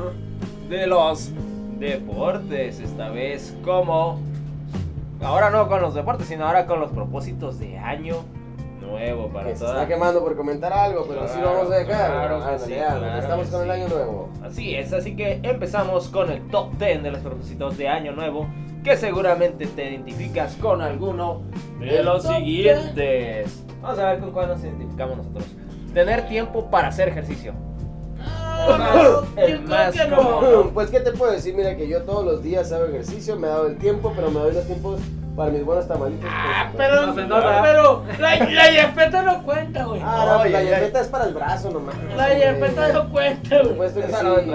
[0.68, 1.30] de los
[1.78, 2.80] deportes.
[2.80, 4.20] Esta vez como...
[5.20, 8.16] Ahora no con los deportes, sino ahora con los propósitos de año
[8.80, 11.72] nuevo para Que se toda- está quemando por comentar algo, pero así lo Claro, vamos
[11.72, 12.10] a dejar.
[12.12, 13.70] claro sí, claro Estamos con el.
[13.70, 14.28] Año Nuevo.
[14.44, 18.46] Así es, así que empezamos con el top 10 de los propósitos de año nuevo,
[18.84, 21.42] que seguramente te identificas con alguno
[21.80, 23.64] de los siguientes.
[23.82, 25.46] Vamos a ver con cuál nos identificamos nosotros.
[25.92, 27.52] Tener tiempo para hacer ejercicio.
[28.76, 30.70] No, El yo creo más que no.
[30.74, 31.54] Pues, ¿qué te puedo decir?
[31.54, 34.40] Mira que yo todos los días hago ejercicio, me he dado el tiempo, pero me
[34.40, 35.00] doy los tiempos
[35.36, 36.24] para mis buenos tamalitos.
[36.24, 36.76] por Ah, supuesto.
[36.78, 37.62] pero, No se nota.
[37.62, 40.00] pero la, la yepeta no cuenta, güey.
[40.04, 41.94] Ah, no, pues la yepeta es para el brazo nomás.
[42.16, 43.70] La yepeta no cuenta, Por güey.
[43.90, 44.06] supuesto que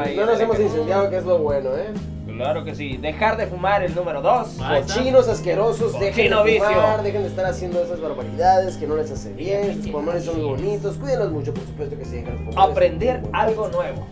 [0.09, 0.15] sí.
[0.17, 1.93] no nos hemos incendiado, que es lo bueno, ¿eh?
[2.35, 2.97] Claro que sí.
[2.97, 4.59] Dejar de fumar el número 2.
[4.61, 4.95] Ahí está.
[4.95, 7.03] Cochinos asquerosos, dejen de fumar, vicio.
[7.03, 10.45] dejen de estar haciendo esas barbaridades que no les hace bien, sus pulmones son muy
[10.45, 12.69] bonitos, cuídenlos mucho, por supuesto que sí, dejen de fumar.
[12.69, 14.07] Aprender algo nuevo.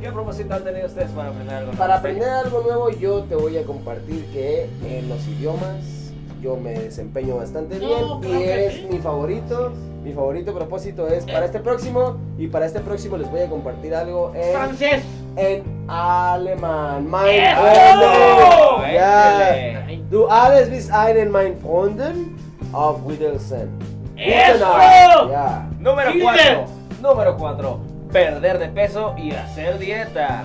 [0.00, 1.78] ¿Qué propósito han tenido ustedes para aprender algo nuevo?
[1.78, 6.05] Para aprender algo nuevo yo te voy a compartir que en los idiomas
[6.40, 8.88] yo me desempeño bastante bien No, y es sí.
[8.90, 9.72] mi favorito.
[10.02, 13.92] Mi favorito propósito es para este próximo y para este próximo les voy a compartir
[13.92, 15.02] algo en, Francés.
[15.34, 17.10] en alemán.
[17.10, 17.56] Mein.
[17.56, 18.92] Freunde.
[18.94, 19.56] Ya.
[19.56, 20.02] Échale.
[20.08, 22.36] Du alles bist einen mein Freunden
[22.72, 23.68] auf Wiedersehen.
[24.16, 25.28] ¡Eso!
[25.28, 25.68] Ya.
[25.80, 26.22] Número Chile.
[26.22, 26.66] 4.
[27.02, 27.78] Número 4.
[28.12, 30.42] Perder de peso y hacer dieta.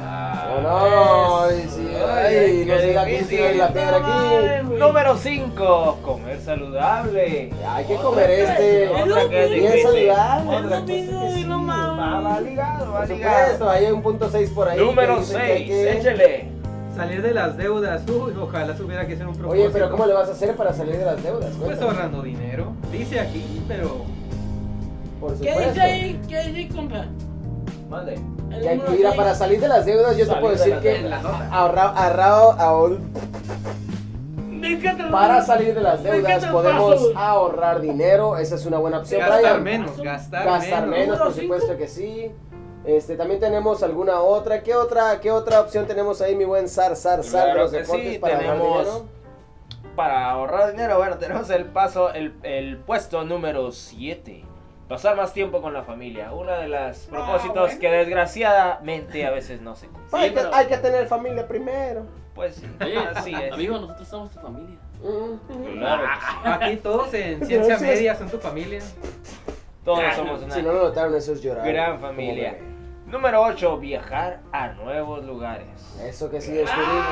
[0.52, 3.28] No, no, ay, sí, ay, no da que difícil.
[3.38, 4.68] tiene la piedra aquí.
[4.78, 6.00] Número 5.
[6.04, 7.54] Comer saludable.
[7.68, 8.86] Hay que comer este.
[8.86, 9.84] Es Bien difícil.
[9.84, 10.56] saludable.
[10.58, 11.66] Es lo mismo y no.
[11.68, 13.70] Va, va ligado, va ligado.
[13.70, 14.78] hay un punto 6 por ahí.
[14.80, 15.70] Número dice que hay 6.
[15.70, 16.52] que- Échale.
[16.96, 18.02] Salir de las deudas.
[18.10, 19.64] Uy, ojalá tuviera que ser un propósito.
[19.64, 21.52] Oye, pero ¿cómo le vas a hacer para salir de las deudas?
[21.52, 21.92] Pues Cuéntame.
[21.92, 22.74] ahorrando dinero.
[22.92, 24.02] Dice aquí, pero.
[25.22, 26.20] Por ¿Qué dice ahí?
[26.28, 27.06] ¿Qué dice, compa?
[27.94, 31.12] Hay que ir para salir de las deudas, yo te puedo de decir que
[31.52, 33.00] ahorrado, ahor-
[34.62, 37.12] Dígate, para salir de las ¿De deudas podemos paso?
[37.18, 39.20] ahorrar dinero, esa es una buena opción.
[39.22, 39.64] Gastar Brian.
[39.64, 41.00] menos, gastar, Gastar menos.
[41.00, 42.32] menos, por supuesto que sí.
[42.86, 44.62] Este, también tenemos alguna otra.
[44.64, 47.72] ¿Qué otra, qué otra opción tenemos ahí, mi buen Sar, Sar, Sar, de Claro los
[47.72, 49.06] que deportes sí, para ahorrar tenemos- dinero?
[49.96, 54.46] Para ahorrar dinero, bueno, tenemos el paso, el, el puesto número 7.
[54.92, 56.34] Pasar más tiempo con la familia.
[56.34, 57.80] Uno de los propósitos bueno.
[57.80, 62.06] que desgraciadamente a veces no se hay, que, pero- hay que tener familia primero.
[62.36, 63.54] Pues sí, Oye, así es.
[63.54, 64.78] amigo, nosotros somos tu familia.
[65.02, 65.78] Mm.
[65.78, 66.04] Claro,
[66.44, 67.82] Aquí todos en ciencia Gracias.
[67.82, 68.82] media son tu familia.
[69.86, 71.66] todos somos una Si no lo notaron, eso es llorar.
[71.66, 72.58] gran familia.
[73.06, 73.78] Número 8.
[73.78, 75.68] Viajar a nuevos lugares.
[76.02, 77.06] Eso que sí descubrimos.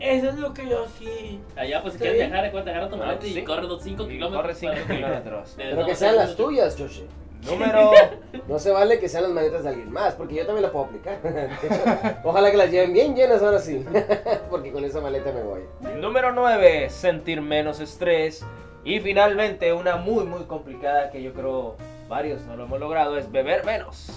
[0.00, 1.40] Eso es lo que yo sí.
[1.56, 4.42] Allá, pues si quieres viajar, acuérdate, agarra tu maleta y corre los 5 Y kilómetros.
[4.42, 5.54] corre 5 para- kilómetros.
[5.56, 7.06] Pero no, que sean no, las tuyas, Joshi.
[7.44, 7.90] Número,
[8.48, 10.84] No se vale que sean las maletas de alguien más, porque yo también la puedo
[10.84, 11.18] aplicar.
[12.24, 13.84] Ojalá que las lleven bien llenas ahora sí,
[14.50, 15.62] porque con esa maleta me voy.
[16.00, 18.44] número 9, sentir menos estrés.
[18.84, 21.76] Y finalmente, una muy, muy complicada que yo creo
[22.08, 24.08] varios no lo hemos logrado es beber menos.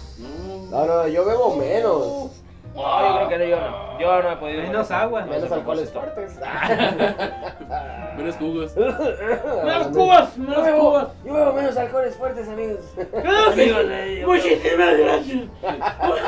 [0.69, 2.31] No, no, yo bebo menos.
[2.75, 3.99] No, yo creo que no, yo no.
[3.99, 4.61] Yo no he podido.
[4.63, 5.25] Menos agua.
[5.25, 6.37] Menos alcoholes fuertes.
[8.17, 8.75] Menos jugos.
[8.75, 11.07] Menos cubas, Yo menos bebo, cubas.
[11.23, 12.79] yo bebo menos alcoholes fuertes, amigos.
[14.25, 15.43] Muchísimas gracias.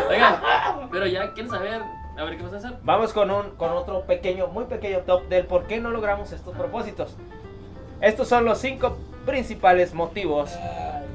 [0.10, 0.36] Oigan,
[0.91, 1.81] pero ya quieren saber.
[2.17, 2.73] A ver qué vas a hacer.
[2.81, 6.55] Vamos con, un, con otro pequeño, muy pequeño top del por qué no logramos estos
[6.55, 7.15] propósitos.
[8.01, 10.51] Estos son los cinco principales motivos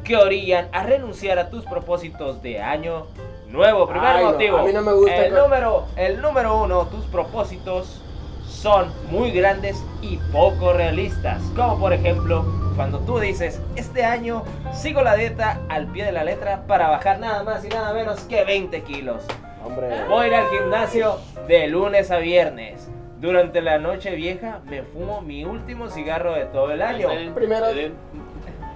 [0.04, 3.06] que orillan a renunciar a tus propósitos de año
[3.52, 3.86] nuevo.
[3.86, 4.58] Primer Ay, no, motivo.
[4.58, 8.02] a mí no me gusta El número, el número uno, tus propósitos
[8.44, 11.42] son muy grandes y poco realistas.
[11.56, 12.44] Como por ejemplo,
[12.76, 17.18] cuando tú dices, este año sigo la dieta al pie de la letra para bajar
[17.18, 19.24] nada más y nada menos que 20 kilos.
[19.64, 22.88] Hombre, Voy a ir al gimnasio de lunes a viernes.
[23.20, 27.08] Durante la noche vieja me fumo mi último cigarro de todo el año.
[27.34, 27.68] Primero-.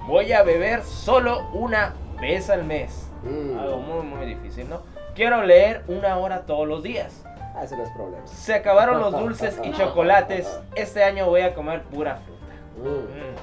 [0.07, 3.06] Voy a beber solo una vez al mes.
[3.23, 4.81] Mm, Algo muy muy difícil, ¿no?
[5.15, 7.25] Quiero leer una hora todos los días.
[7.55, 8.27] ah, ese no es problema.
[8.27, 10.61] Se acabaron los dulces y chocolates.
[10.75, 12.89] Este año voy a comer pura fruta.
[12.91, 13.37] Mm, Mm.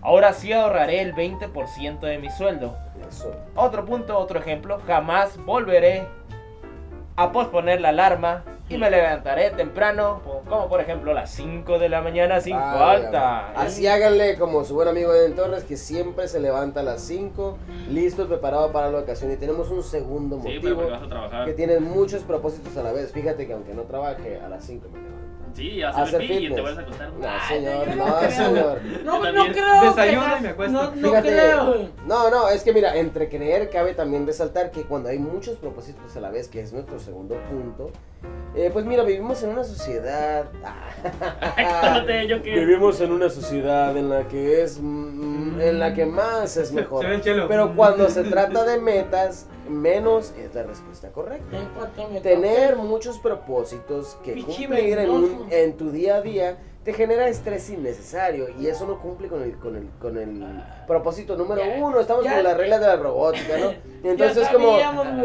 [0.00, 2.76] Ahora sí ahorraré el 20% de mi sueldo.
[3.08, 3.34] eso.
[3.56, 4.80] Otro punto, otro ejemplo.
[4.86, 6.06] Jamás volveré
[7.16, 11.88] a posponer la alarma y me levantaré temprano, como por ejemplo a las 5 de
[11.88, 13.52] la mañana sin Ah, falta.
[13.52, 17.56] Así háganle como su buen amigo Eden Torres, que siempre se levanta a las 5,
[17.88, 19.32] listo y preparado para la ocasión.
[19.32, 21.46] Y tenemos un segundo Sí, pero motivo, porque vas a trabajar.
[21.46, 23.12] que tiene muchos propósitos a la vez.
[23.12, 25.17] Fíjate que aunque no trabaje, a las 5 me levanto.
[25.54, 26.60] Sí, hacer, y te fitness.
[26.60, 27.12] vuelves a acostar.
[27.12, 28.80] No, Ay, señor, no señor.
[29.04, 29.80] No, no creo.
[29.82, 30.72] Desayuno que- y me acuesto.
[30.82, 31.88] No, no Fíjate, creo.
[32.06, 36.16] no, no, es que mira, entre creer cabe también resaltar que cuando hay muchos propósitos
[36.16, 37.90] a la vez, que es nuestro segundo punto,
[38.54, 40.46] eh, pues mira, vivimos en una sociedad...
[41.56, 42.54] Cálmate, yo que.
[42.54, 47.04] Vivimos en una sociedad en la que es mm, en la que más es mejor.
[47.48, 51.56] Pero cuando se trata de metas, menos es la respuesta correcta.
[52.22, 54.34] Tener muchos propósitos que
[54.76, 58.98] cumplir en, un- en tu día a día te genera estrés innecesario y eso no
[58.98, 60.42] cumple con el, con el, con el
[60.86, 62.00] propósito número uno.
[62.00, 63.72] Estamos con las reglas de la robótica, ¿no?
[64.02, 64.72] Y entonces es como,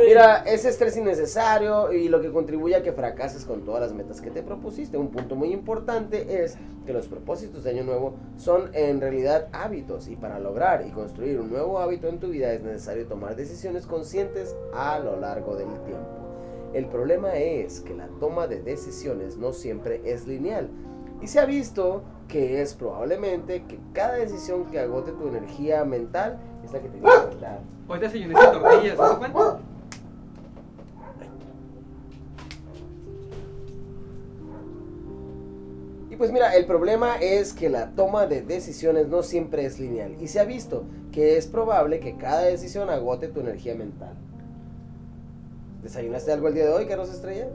[0.05, 4.19] mira, es estrés innecesario y lo que contribuye a que fracases con todas las metas
[4.19, 4.97] que te propusiste.
[4.97, 10.09] Un punto muy importante es que los propósitos de Año Nuevo son en realidad hábitos
[10.09, 13.85] y para lograr y construir un nuevo hábito en tu vida es necesario tomar decisiones
[13.85, 16.23] conscientes a lo largo del tiempo.
[16.73, 20.69] El problema es que la toma de decisiones no siempre es lineal
[21.23, 26.37] y se ha visto que es probablemente que cada decisión que agote tu energía mental
[26.65, 27.59] es la que te va a afectar.
[27.87, 29.59] Hoy desayuné sin tortillas, ¿se das cuenta?
[36.09, 40.17] Y pues mira, el problema es que la toma de decisiones no siempre es lineal
[40.19, 40.83] y se ha visto
[41.13, 44.13] que es probable que cada decisión agote tu energía mental.
[45.81, 47.47] ¿Desayunaste algo el día de hoy, Carlos Estrella?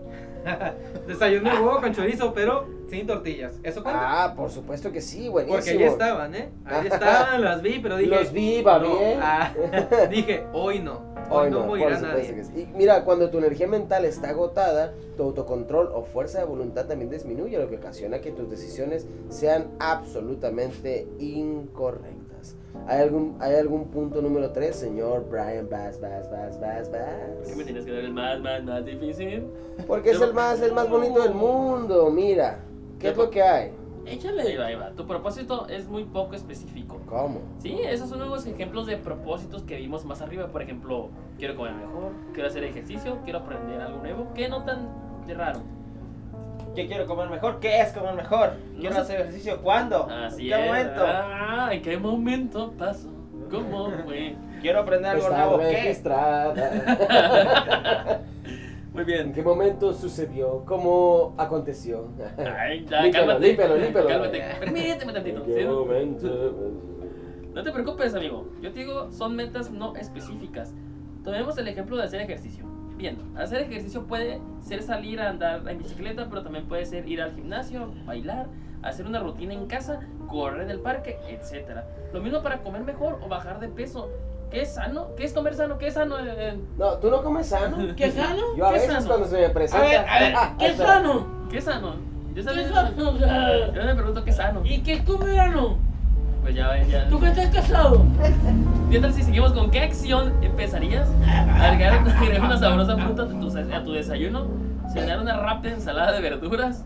[1.06, 3.58] Desayuné huevo con chorizo, pero sin tortillas.
[3.62, 4.24] ¿Eso cuenta?
[4.24, 5.56] Ah, por supuesto que sí, buenísimo.
[5.56, 6.50] Porque ahí estaban, ¿eh?
[6.64, 8.10] Ahí estaban, las vi, pero dije.
[8.10, 8.98] Los vi, va no.
[8.98, 9.18] bien.
[9.22, 9.52] Ah,
[10.10, 11.08] dije, hoy no.
[11.30, 12.34] Hoy, Hoy no, no, morirá nadie.
[12.34, 12.52] que sí.
[12.56, 17.10] Y mira, cuando tu energía mental está agotada, tu autocontrol o fuerza de voluntad también
[17.10, 22.56] disminuye, lo que ocasiona que tus decisiones sean absolutamente incorrectas.
[22.86, 27.56] ¿Hay algún, ¿Hay algún punto número 3, señor Brian Bass, Bass, Bass, Bass, ¿Qué me
[27.56, 27.64] Bass?
[27.64, 29.46] tienes que dar el más, más, más difícil?
[29.86, 32.64] Porque es el más, el más bonito del mundo, mira.
[32.98, 33.72] ¿Qué es lo que hay?
[34.06, 34.56] Échale.
[34.56, 34.90] va, ahí va.
[34.92, 36.98] Tu propósito es muy poco específico.
[37.06, 37.40] ¿Cómo?
[37.58, 40.48] Sí, esos son unos ejemplos de propósitos que vimos más arriba.
[40.48, 44.28] Por ejemplo, quiero comer mejor, quiero hacer ejercicio, quiero aprender algo nuevo.
[44.34, 44.88] ¿Qué no tan
[45.28, 45.60] raro?
[46.74, 47.58] ¿Qué quiero comer mejor?
[47.60, 48.52] ¿Qué es comer mejor?
[48.78, 49.00] ¿Quiero sé.
[49.00, 49.60] hacer ejercicio?
[49.62, 50.08] ¿Cuándo?
[50.08, 50.66] Así ¿Qué es.
[50.66, 51.02] momento?
[51.06, 53.08] Ah, ¿En qué momento pasó?
[53.50, 54.36] ¿Cómo fue?
[54.60, 55.58] ¿Quiero aprender algo Está nuevo?
[55.58, 55.70] ¿Qué?
[55.72, 56.54] registrada.
[58.92, 59.32] Muy ¿En bien.
[59.32, 60.64] qué momento sucedió?
[60.66, 62.08] ¿Cómo aconteció?
[62.58, 63.46] Ay, ya, cálmate.
[63.46, 64.08] límpialo, límpialo.
[64.08, 64.42] Cálmate.
[64.60, 65.38] Permíteme tantito.
[65.38, 65.52] ¿En ¿sí?
[65.54, 66.54] qué momento?
[67.54, 68.48] No te preocupes, amigo.
[68.60, 70.74] Yo te digo, son metas no específicas.
[71.24, 72.64] Tomemos el ejemplo de hacer ejercicio.
[72.98, 77.22] Bien, hacer ejercicio puede ser salir a andar en bicicleta, pero también puede ser ir
[77.22, 78.46] al gimnasio, bailar,
[78.82, 81.78] hacer una rutina en casa, correr en el parque, etc.
[82.12, 84.10] Lo mismo para comer mejor o bajar de peso.
[84.50, 85.14] ¿Qué es sano?
[85.16, 85.78] ¿Qué es comer sano?
[85.78, 86.16] ¿Qué es sano?
[86.18, 87.76] Eh, No, ¿tú no comes sano?
[87.96, 88.42] ¿Qué sano?
[88.56, 89.06] Yo a ¿Qué veces sano?
[89.06, 89.86] cuando se me A presenta...
[89.86, 90.88] ver, a ver, ¿qué Espera.
[90.88, 91.26] sano?
[91.50, 91.94] ¿Qué es sano?
[92.34, 92.68] Yo ¿Qué también.
[92.72, 93.72] sano?
[93.74, 94.62] Yo me pregunto qué sano.
[94.64, 95.78] ¿Y qué come verano?
[96.42, 97.08] Pues ya ven, ya.
[97.08, 98.04] ¿Tú que estás casado?
[98.88, 103.74] Mientras si seguimos con qué acción empezarías a agregar, agregar una sabrosa fruta a tu,
[103.74, 104.46] a tu desayuno,
[104.92, 106.84] cenar una rápida ensalada de verduras.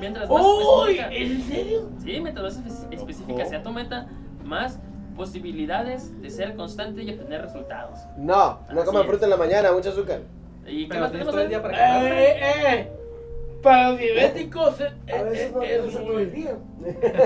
[0.00, 0.98] Mientras más ¡Uy!
[0.98, 1.90] específica, ¿Es en serio?
[2.02, 4.06] sí, mientras más espe- específica sea tu meta,
[4.44, 4.78] más
[5.16, 7.98] posibilidades de ser constante y obtener resultados.
[8.16, 9.06] No, no es.
[9.06, 10.20] fruta en la mañana, mucho azúcar.
[10.66, 12.12] ¿Y qué Pero más tenemos todo el día para comer.
[12.12, 12.38] Eh,
[12.74, 12.92] eh.
[13.62, 16.56] Para los diabéticos es, A veces es- no es te gusta todo muy- el día.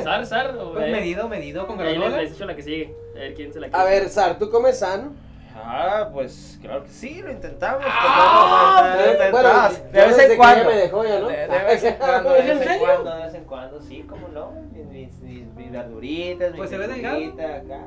[0.04, 2.22] Sar, Sar, o Pues medido, medido con ahí les, granola.
[2.22, 2.94] les echo la que sigue.
[3.14, 3.90] A ver quién se la A quiere.
[4.00, 5.12] ver, Sar, ¿tú comes sano?
[5.58, 7.82] Ah, pues claro que sí, lo intentamos.
[7.88, 9.48] Ah, lo intentamos, bueno,
[9.90, 10.64] de ya vez en cuando.
[10.66, 11.28] me dejó ya, ¿no?
[11.28, 14.04] De, de vez en cuando, de ¿Es vez en cuando, de vez en cuando, sí,
[14.06, 14.50] cómo no.
[14.74, 17.18] Mis, mis, mis, mis verduritas, mi Pues se ve delgado.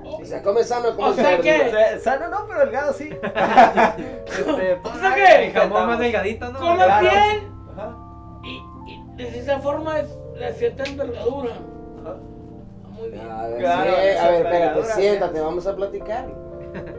[0.04, 0.26] O sí.
[0.26, 3.10] sea, come sano, come O sea que- sano no, pero delgado sí.
[3.22, 6.60] este, pues, O sea ahí que- El jamón más delgadito, ¿no?
[6.60, 7.08] Come Claro.
[7.08, 7.59] bien
[9.24, 10.08] De esa forma es
[10.40, 11.52] de cierta envergadura.
[12.02, 12.16] ajá.
[12.90, 13.30] Muy bien.
[13.30, 16.28] A ver, Claro, sí, a ver, espérate, siéntate, vamos a platicar.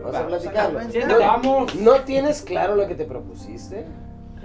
[0.03, 0.81] Vamos a platicarlo.
[1.07, 1.75] ¿No, vamos.
[1.77, 3.87] ¿No tienes claro lo que te propusiste?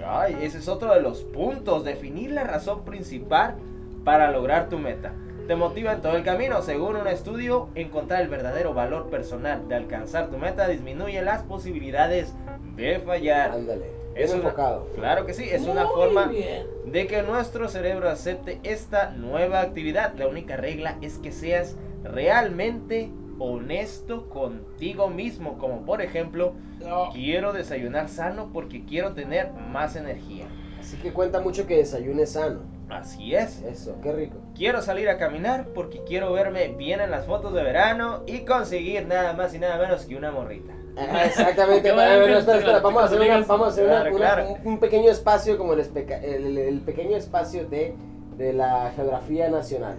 [0.06, 3.56] Ay, ese es otro de los puntos, definir la razón principal
[4.04, 5.12] para lograr tu meta.
[5.46, 6.62] Te motiva en todo el camino.
[6.62, 12.32] Según un estudio, encontrar el verdadero valor personal de alcanzar tu meta disminuye las posibilidades
[12.76, 13.52] de fallar.
[13.52, 14.88] Ándale, Es una- enfocado.
[14.94, 16.66] Claro que sí, es una Muy forma bien.
[16.86, 20.14] de que nuestro cerebro acepte esta nueva actividad.
[20.14, 27.10] La única regla es que seas realmente honesto contigo mismo, como por ejemplo, No.
[27.12, 30.46] quiero desayunar sano porque quiero tener más energía.
[30.80, 32.60] Así que cuenta mucho que desayunes sano.
[32.88, 33.62] Así es.
[33.62, 34.36] Eso, qué rico.
[34.54, 39.06] Quiero salir a caminar porque quiero verme bien en las fotos de verano y conseguir
[39.06, 40.72] nada más y nada menos que una morrita.
[40.96, 41.82] Ajá, Exactamente.
[41.88, 44.16] Qué A ver, bueno, espera, espera, vamos a hacer, una- vamos a hacer una- Claro,
[44.16, 44.48] una- claro.
[44.64, 47.94] Un, un pequeño espacio como el, especa- el, el pequeño espacio de,
[48.36, 49.96] de la geografía nacional.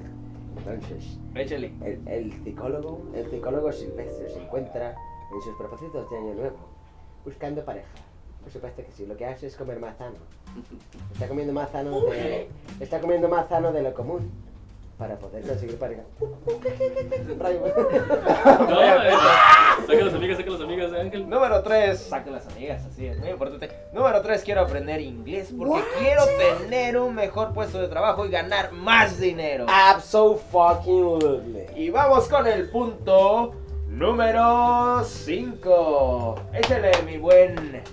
[0.58, 1.72] Entonces, Échale.
[1.86, 4.96] el, el psicólogo, el psicólogo silvestre se encuentra
[5.34, 6.58] en sus propósitos de año nuevo,
[7.24, 7.88] buscando pareja.
[8.44, 10.16] Por supuesto que sí, lo que hace es comer más sano.
[11.14, 12.48] Está comiendo más sano de,
[12.80, 14.32] está comiendo más sano de lo común
[14.98, 16.04] para poder conseguir pareja.
[18.68, 19.12] No, eh,
[19.86, 21.30] saca las amigas, saca las amigas, Ángel.
[21.30, 23.70] Número 3, saca las amigas, así es muy importante.
[23.94, 26.24] Número 3, quiero aprender inglés porque quiero
[26.60, 29.66] tener un mejor puesto de trabajo y ganar más dinero.
[29.70, 31.66] Absolutely.
[31.76, 33.54] Y vamos con el punto
[33.88, 36.42] número 5.
[36.54, 37.84] Échale, mi buen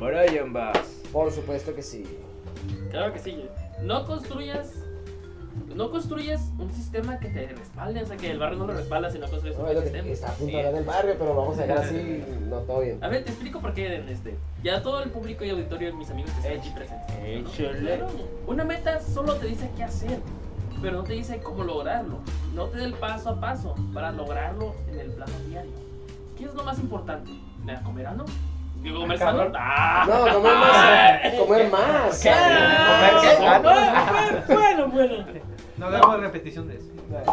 [0.00, 1.02] Brian Bass.
[1.12, 2.04] Por supuesto que sí.
[2.90, 3.48] Claro que sí.
[3.82, 4.85] No construyas.
[5.74, 9.10] No construyes un sistema que te respalde, o sea que el barrio no lo respalda
[9.10, 10.12] si no construyes No, un es lo buen que sistema.
[10.14, 10.52] está a punto Sí.
[10.52, 13.02] de hablar del barrio, pero vamos a dejar así, no todo bien.
[13.04, 14.36] A ver, te explico por qué en este.
[14.62, 18.00] Ya todo el público y auditorio, mis amigos que están aquí presentes.
[18.00, 18.08] ¿no?
[18.46, 20.18] Una meta solo te dice qué hacer,
[20.82, 22.18] pero no te dice cómo lograrlo.
[22.54, 25.72] No te da el paso a paso para lograrlo en el plano diario.
[26.38, 27.30] ¿Qué es lo más importante?
[27.64, 28.24] ¿La comer ano?
[28.86, 29.52] Digo, comer cabrón.
[29.58, 30.04] ¡Ah!
[30.06, 31.34] No, comer más.
[31.34, 32.22] comer más.
[32.22, 32.30] ¿Qué?
[32.30, 33.58] ¿Comer qué?
[33.58, 34.54] No.
[34.54, 35.40] Bueno, bueno, bueno.
[35.76, 36.86] No hagamos repetición de eso.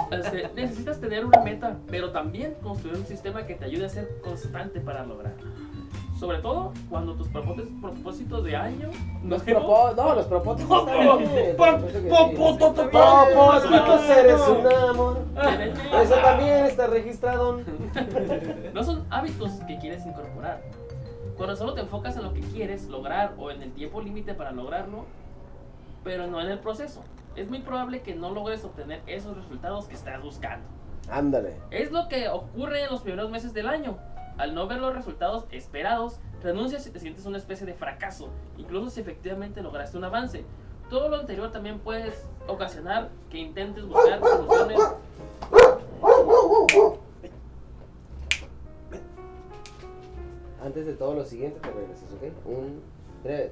[0.09, 4.09] Este, necesitas tener una meta, pero también construir un sistema que te ayude a ser
[4.23, 5.43] constante para lograrla.
[6.19, 8.89] Sobre todo cuando tus propósitos, propósitos de año
[9.23, 10.85] Los propósitos, no, los propósitos.
[12.89, 15.19] Propósitos eres un amor.
[16.01, 17.61] Eso también está registrado.
[18.73, 20.59] no son hábitos que quieres incorporar.
[21.37, 24.51] Cuando solo te enfocas en lo que quieres lograr o en el tiempo límite para
[24.51, 25.05] lograrlo,
[26.03, 27.03] pero no en el proceso,
[27.35, 30.65] es muy probable que no logres obtener esos resultados que estás buscando.
[31.09, 31.55] Ándale.
[31.71, 33.97] Es lo que ocurre en los primeros meses del año.
[34.37, 38.89] Al no ver los resultados esperados, renuncias y te sientes una especie de fracaso, incluso
[38.89, 40.45] si efectivamente lograste un avance.
[40.89, 42.13] Todo lo anterior también puede
[42.47, 44.79] ocasionar que intentes buscar soluciones.
[50.63, 52.47] Antes de todo lo siguiente te regresas, ¿ok?
[52.47, 52.81] Un,
[53.21, 53.51] tres,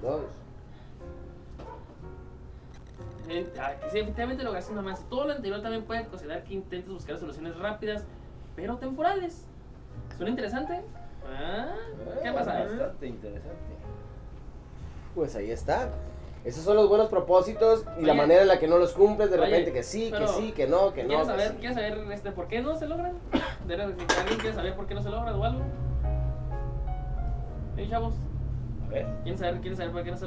[0.00, 0.20] dos.
[3.28, 5.02] eh, ah, que si efectivamente lograste un avance.
[5.10, 8.04] Todo lo anterior también puede ocasionar que intentes buscar soluciones rápidas,
[8.54, 9.44] pero temporales.
[10.16, 10.82] ¿Suena interesante?
[11.26, 11.74] ¿Ah?
[12.22, 12.60] ¿Qué pasa?
[12.64, 13.72] Bastante interesante.
[15.14, 15.90] Pues ahí está.
[16.44, 18.20] Esos son los buenos propósitos y la Oye.
[18.20, 20.52] manera en la que no los cumples, de Oye, repente que sí, que pero sí,
[20.52, 21.08] que no, que no.
[21.08, 21.56] ¿Quieres que saber, sí.
[21.58, 23.12] ¿Quieres saber este, por qué no se logran?
[23.66, 25.60] ¿De verdad, que ¿Alguien quiere saber por qué no se logran o algo?
[27.76, 28.14] ¿Eh, chavos?
[28.86, 29.06] A ver.
[29.22, 30.26] ¿Quieren saber, ¿Quieren saber por qué no se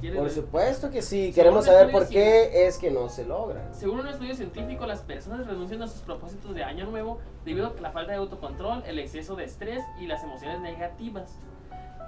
[0.00, 3.62] quieren- Por supuesto que sí, Según queremos saber por qué es que no se logran.
[3.72, 7.80] Según un estudio científico, las personas renuncian a sus propósitos de año nuevo debido a
[7.80, 11.38] la falta de autocontrol, el exceso de estrés y las emociones negativas.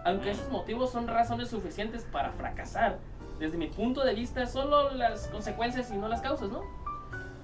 [0.05, 2.99] Aunque esos motivos son razones suficientes para fracasar,
[3.39, 6.62] desde mi punto de vista, solo las consecuencias y no las causas, ¿no?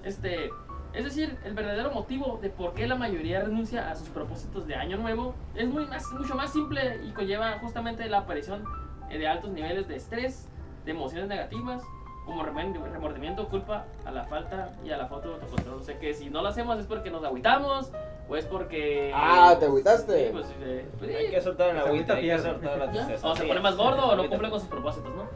[0.03, 0.49] Este,
[0.93, 4.75] es decir, el verdadero motivo de por qué la mayoría renuncia a sus propósitos de
[4.75, 8.63] año nuevo es muy más, mucho más simple y conlleva justamente la aparición
[9.09, 10.47] eh, de altos niveles de estrés,
[10.85, 11.81] de emociones negativas,
[12.25, 15.75] como remen- remordimiento, culpa a la falta y a la falta de autocontrol.
[15.79, 17.91] O sea que si no lo hacemos es porque nos agüitamos
[18.29, 19.11] o es porque...
[19.13, 20.29] Ah, ¿te Sí, agüitaste?
[20.31, 23.27] pues, eh, pues, Hay que soltar la agüita, hay que soltar la tristeza.
[23.27, 25.27] o se Sí, pone más gordo o no cumple con sus propósitos, ¿no?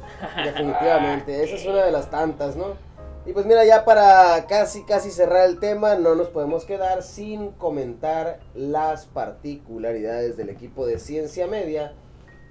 [0.44, 2.68] Definitivamente, esa es una de las tantas, ¿no?
[3.26, 7.52] Y pues mira, ya para casi, casi cerrar el tema, no nos podemos quedar sin
[7.54, 11.94] comentar las particularidades del equipo de Ciencia Media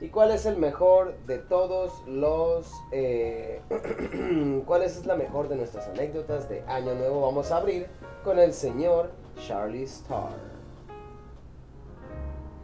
[0.01, 2.73] y cuál es el mejor de todos los...
[2.91, 3.61] eh,
[4.67, 7.21] ¿Cuál es la mejor de nuestras anécdotas de Año Nuevo?
[7.21, 7.87] Vamos a abrir
[8.25, 9.13] con el señor
[9.47, 10.31] Charlie Star.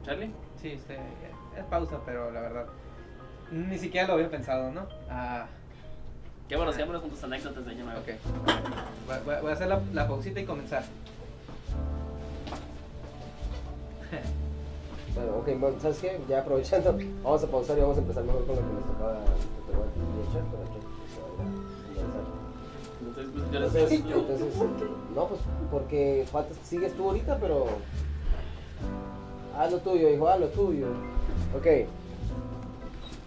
[0.02, 0.34] Charlie.
[0.60, 0.96] Sí, este,
[1.56, 2.66] es pausa, pero la verdad,
[3.52, 4.88] ni siquiera lo había pensado, ¿no?
[5.08, 5.46] Ah,
[6.50, 8.00] Qué bueno, sigámonos con tus anécdotas de año nuevo.
[8.00, 8.08] ok.
[9.40, 10.82] Voy, a hacer la, la pausita y comenzar.
[15.14, 16.20] Bueno, ok, bueno, ¿sabes qué?
[16.28, 19.18] Ya aprovechando, vamos a pausar y vamos a empezar mejor con lo que nos tocaba
[23.00, 23.32] Entonces,
[23.72, 24.54] pues, yo Entonces,
[25.14, 25.40] no, pues
[25.70, 27.66] porque faltas, sigues tú ahorita, pero
[29.58, 30.86] haz lo tuyo, hijo, haz lo tuyo.
[31.56, 31.66] Ok.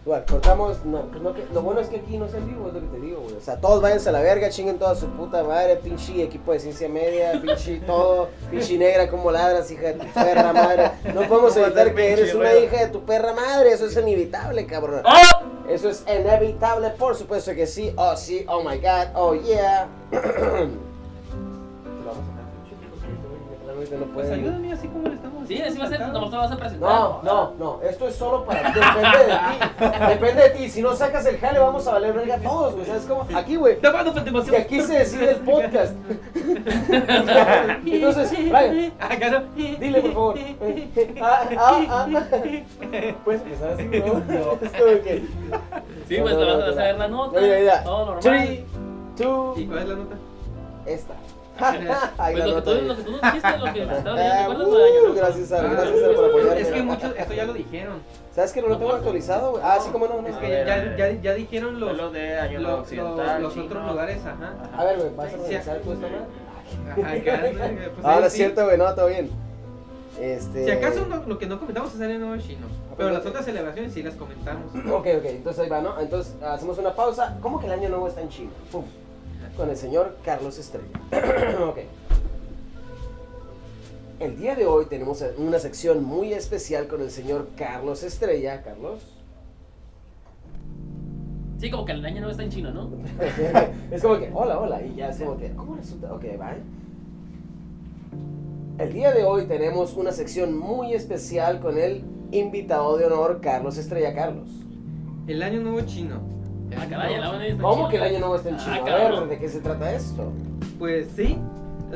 [0.06, 2.68] Igual, cortamos, no, pues no que, lo bueno es que aquí no es en vivo,
[2.68, 3.36] es lo que te digo, güey.
[3.36, 6.60] O sea, todos váyanse a la verga, chinguen toda su puta madre, pinche equipo de
[6.60, 10.92] ciencia media, pinche todo, pinche negra, como ladras, hija de tu perra madre.
[11.14, 14.66] No podemos ¿Cómo evitar que eres una hija de tu perra madre, eso es inevitable,
[14.66, 15.04] cabrón.
[15.06, 15.70] ¡Oh!
[15.70, 17.94] Eso es inevitable, por supuesto que sí.
[17.96, 19.88] Oh, sí, oh my god, oh yeah.
[23.84, 26.30] porque realmente no Pues ayúdame así como le estamos Sí, así va a ser, nomás
[26.30, 26.90] te lo vas a presentar.
[26.90, 30.08] No, no, no, esto es solo para ti, depende de ti.
[30.08, 30.70] Depende de ti.
[30.70, 32.86] Si no sacas el jale, vamos a valer verga todos, güey.
[32.86, 33.28] ¿Sabes cómo?
[33.38, 33.78] Aquí, güey.
[33.82, 34.56] Te mando Que petimación.
[34.62, 35.96] aquí se decide el podcast.
[37.86, 39.42] Entonces, Brian, Acá no.
[39.56, 40.36] dile por favor.
[41.22, 42.08] Ah, ah, ah.
[43.26, 44.06] Puedes empezar así, ¿no?
[44.06, 45.24] Como que.
[46.08, 47.42] Sí, pues te vas a saber la nota.
[47.42, 47.84] Mira, mira.
[47.84, 48.22] Todo normal.
[48.24, 48.66] Three,
[49.18, 50.16] two, ¿Y cuál es la nota?
[50.86, 51.14] esta.
[51.58, 51.72] Pues
[52.18, 54.16] Ahí la lo que, tú, lo que tú nos dijiste, lo que me estabas diciendo,
[54.16, 55.14] ¿te Ah, lo de año uh?
[55.16, 56.62] Gracias, Sara, Ah, gracias Sara, por apoyarme.
[56.62, 58.02] Es que muchos, esto ya lo dijeron.
[58.34, 59.64] ¿Sabes que no lo tengo actualizado, güey?
[59.64, 60.28] Ah, sí, cómo no, no.
[60.28, 62.82] Es A que ver, a ya, ya, ya dijeron los, Lo de Año Nuevo los,
[62.82, 63.66] Occidental, los chino.
[63.66, 64.54] otros lugares, ajá.
[64.76, 65.58] A ver, güey, ¿vas a madre?
[66.90, 67.42] Ajá, acá,
[67.94, 69.30] pues, Ahora es cierto, güey, no, todo bien.
[70.20, 70.66] Este...
[70.66, 72.66] Si acaso no- lo que no comentamos es el nuevo chino.
[72.98, 74.72] Pero pues, las otras celebraciones sí las comentamos.
[74.76, 76.00] Ok, ok, entonces ahí va, ¿no?
[76.00, 77.38] Entonces hacemos una pausa.
[77.42, 78.52] ¿Cómo que el año nuevo está en China?
[78.72, 78.84] Pum.
[79.58, 80.88] Con el señor Carlos Estrella.
[81.68, 81.78] ok.
[84.20, 88.64] El día de hoy tenemos una sección muy especial con el señor Carlos Estrella.
[88.64, 89.02] Carlos.
[91.60, 92.90] Sí, como que el año nuevo está en chino, ¿no?
[93.92, 96.14] es como que, hola, hola, y ya es como que, ¿cómo resulta?
[96.14, 96.56] Ok, va.
[98.80, 103.78] El día de hoy tenemos una sección muy especial con el invitado de honor, Carlos
[103.78, 104.16] Estrella.
[104.16, 104.50] Carlos.
[105.28, 106.22] El año nuevo chino.
[106.80, 108.76] Ah, caray, el nuevo está en ¿Cómo que el año nuevo está en Ah, China?
[108.76, 109.20] A cabrón.
[109.22, 110.32] ver, ¿de qué se trata esto?
[110.80, 111.38] Pues sí.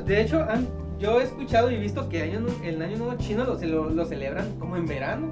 [0.06, 0.68] De hecho, han-
[1.00, 3.90] yo he escuchado y visto que año nu- el año nuevo chino lo, ce- lo,
[3.90, 5.28] lo celebran como en verano.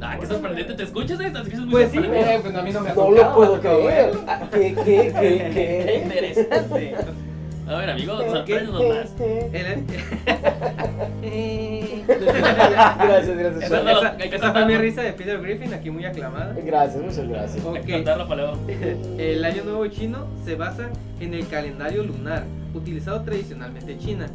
[0.00, 0.74] Ah, qué sorprendente.
[0.74, 1.38] ¿Te escuchas esto?
[1.42, 2.34] ¿Te escuchas muy Pues sí, sorprendente?
[2.34, 4.10] eh, pues a mí no me ha No tocado, lo puedo creer.
[4.10, 4.20] bueno.
[4.26, 5.50] Ah, ¿Qué, qué, qué, Qué
[5.86, 6.00] qué?
[6.04, 6.94] interesante.
[7.66, 9.14] A ver, amigo, sorpréndenos más.
[11.22, 13.62] El- Gracias, gracias.
[13.64, 16.54] Esa, esa- hay que esa fue mi risa de Peter Griffin, aquí muy aclamada.
[16.64, 17.64] Gracias, muchas gracias.
[17.64, 17.86] Hay Ok.
[17.86, 18.58] que contarlo para luego.
[19.18, 20.90] El año nuevo chino se basa
[21.20, 22.44] en el calendario lunar,
[22.74, 24.26] utilizado tradicionalmente en China.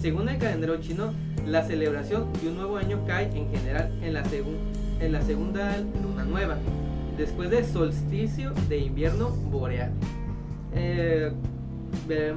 [0.00, 1.12] Según el calendario chino,
[1.46, 4.56] la celebración de un nuevo año cae en general en la, segun-
[5.00, 6.56] en la segunda luna nueva,
[7.18, 9.90] después del solsticio de invierno boreal,
[10.74, 11.32] eh,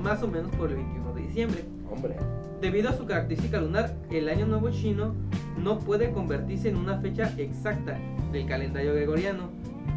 [0.02, 1.64] más o menos por el 21 de diciembre.
[1.92, 2.16] Hombre.
[2.62, 5.14] Debido a su característica lunar, el año nuevo chino
[5.58, 7.98] no puede convertirse en una fecha exacta
[8.32, 9.50] del calendario gregoriano,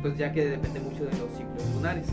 [0.02, 2.06] pues ya que depende mucho de los ciclos lunares.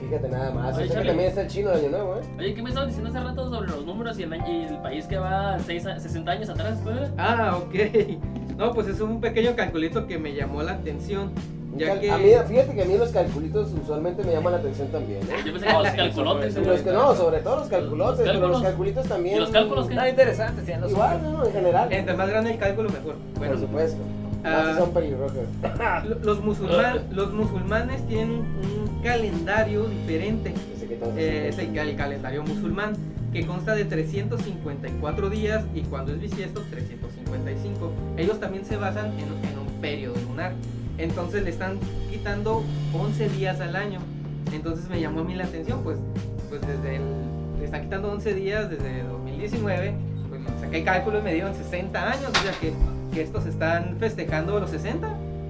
[0.00, 0.76] Fíjate nada más.
[0.76, 2.22] Oye, O sea que también está el chino el año nuevo, ¿eh?
[2.38, 5.06] Oye, ¿qué me estabas diciendo hace rato sobre los números y el, y el país
[5.06, 6.80] que va seis a- 60 años atrás?
[6.82, 7.10] pues?
[7.18, 7.74] Ah, ok.
[8.56, 11.30] No, pues es un pequeño calculito que me llamó la atención,
[11.76, 12.10] ya que...
[12.10, 15.20] A mí, fíjate que a mí los calculitos usualmente me llaman la atención también.
[15.22, 15.36] ¿eh?
[15.44, 16.56] Yo pensé que los calculotes.
[16.56, 19.36] Los que no, sobre todo los calculotes, pero los calculitos también.
[19.36, 19.94] ¿Y los cálculos qué?
[19.94, 21.92] Nada interesante, sí, no Igual, no, en general.
[21.92, 23.14] Entre más grande el cálculo, mejor.
[23.36, 23.98] Bueno, Por supuesto.
[24.44, 24.74] Ah.
[24.78, 25.32] Son pelirrojos.
[26.22, 30.52] los, musulman- los musulmanes tienen un, calendario diferente.
[30.80, 32.92] Que Eh, es el, el calendario musulmán,
[33.32, 37.92] que consta de 354 días y cuando es bisiesto 355.
[38.16, 40.52] Ellos también se basan en, en un periodo lunar.
[40.98, 41.78] Entonces le están
[42.10, 42.62] quitando
[42.94, 44.00] 11 días al año.
[44.52, 45.98] Entonces me llamó a mí la atención, pues,
[46.48, 47.02] pues desde el,
[47.58, 49.94] le están quitando 11 días desde 2019.
[50.28, 52.30] Pues saqué el cálculo y me dieron 60 años.
[52.30, 52.72] O sea que,
[53.12, 55.08] que estos están festejando los 60.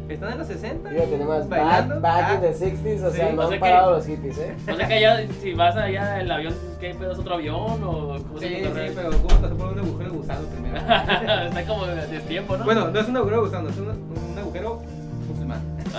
[0.09, 0.89] Están en los 60.
[0.89, 2.01] Fíjate nomás, bailando.
[2.01, 4.39] back, back Ah, in the 60s, o Sí, sea, no o han parado los hippies,
[4.39, 4.55] ¿eh?
[4.71, 7.83] O sea que allá, si vas allá, el avión, ¿qué pedo es otro avión?
[7.83, 8.81] ¿O cómo Sí, se sí, llama?
[8.95, 10.77] pero ¿cómo pasó por un agujero de gusano primero?
[11.49, 12.65] Está como de tiempo, ¿no?
[12.65, 14.81] bueno, no es un agujero de gusano, es un, un agujero.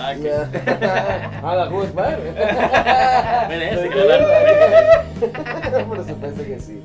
[0.00, 0.30] Ah, que-
[1.42, 2.18] A la Bar.
[3.48, 3.98] Merece que
[5.88, 6.82] Por supuesto que sí.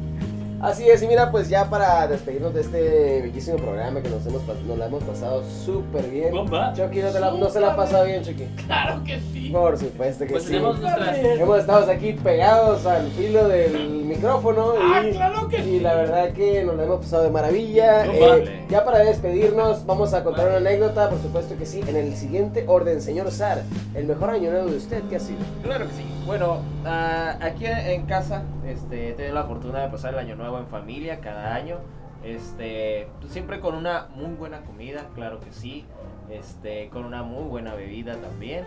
[0.63, 4.41] Así es, y mira, pues ya para despedirnos de este bellísimo programa que nos, hemos,
[4.65, 6.31] nos la hemos pasado súper bien.
[6.31, 6.71] Bomba.
[6.73, 8.45] Chucky, ¿no, te la, no se la ha pasado bien, Chucky?
[8.65, 9.49] Claro que sí.
[9.51, 10.51] Por supuesto que Pues sí.
[10.51, 11.17] tenemos nuestras.
[11.17, 15.79] Hemos estado aquí pegados al filo del micrófono Ah, y, claro que y sí.
[15.81, 18.05] la verdad que nos la hemos pasado de maravilla.
[18.05, 18.65] No Eh, vale.
[18.69, 22.63] ya para despedirnos, vamos a contar una anécdota, por supuesto que sí, en el siguiente
[22.67, 23.01] orden.
[23.01, 23.63] Señor Sar,
[23.95, 25.39] el mejor año nuevo de usted, ¿qué ha sido?
[25.61, 26.05] Claro que sí.
[26.25, 30.57] Bueno, ah, aquí en casa este, he tenido la fortuna de pasar el año nuevo
[30.57, 31.79] en familia cada año.
[32.23, 35.85] Este, siempre con una muy buena comida, claro que sí.
[36.29, 38.65] Este, con una muy buena bebida también.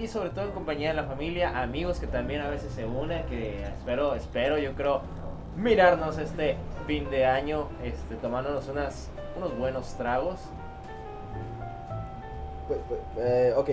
[0.00, 3.26] Y sobre todo en compañía de la familia, amigos que también a veces se unen,
[3.26, 5.02] que espero, espero, yo creo,
[5.56, 10.38] mirarnos este fin de año, este, tomándonos unas, unos buenos tragos.
[12.68, 13.70] Pues, pues, eh, ok.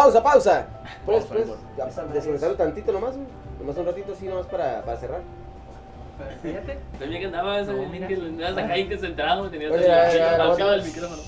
[0.00, 0.66] Pausa, pausa.
[1.04, 1.48] ¿Puedes, puedes
[2.14, 3.14] desconectarlo tantito nomás?
[3.16, 3.26] güey?
[3.58, 5.20] Nomás un ratito así, nomás para, para cerrar.
[6.42, 6.78] Fíjate.
[6.98, 8.08] También que andabas, No, eh, mira.
[8.08, 8.78] que andabas acá
[9.50, 10.76] tenías ya, el ya, pauseado ya.
[10.78, 11.22] del micrófono.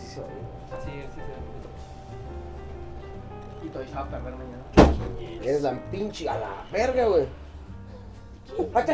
[0.00, 0.22] Sí, se.
[0.84, 1.20] Sí, sí.
[3.64, 5.42] Y todo se va a perder mañana.
[5.44, 7.26] Eres la pinche a la verga, güey.
[8.74, 8.84] Ah,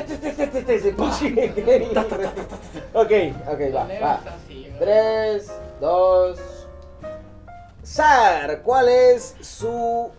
[0.74, 0.92] ese.
[2.92, 3.10] Ok,
[3.48, 4.20] ok, va, va.
[4.78, 6.59] Tres, dos.
[7.82, 10.10] Sar, ¿cuál es su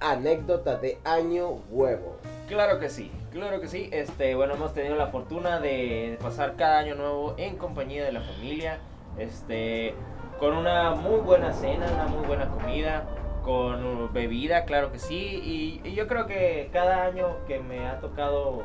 [0.00, 2.16] anécdota de año huevo?
[2.48, 3.88] Claro que sí, claro que sí.
[3.92, 8.20] Este, bueno, hemos tenido la fortuna de pasar cada año nuevo en compañía de la
[8.20, 8.80] familia,
[9.18, 9.94] este,
[10.38, 13.04] con una muy buena cena, una muy buena comida,
[13.44, 15.80] con bebida, claro que sí.
[15.84, 18.64] Y, y yo creo que cada año que me ha tocado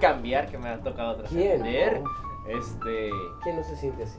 [0.00, 2.02] cambiar, que me ha tocado trascender,
[2.48, 3.10] este,
[3.42, 4.18] ¿Quién no se siente así?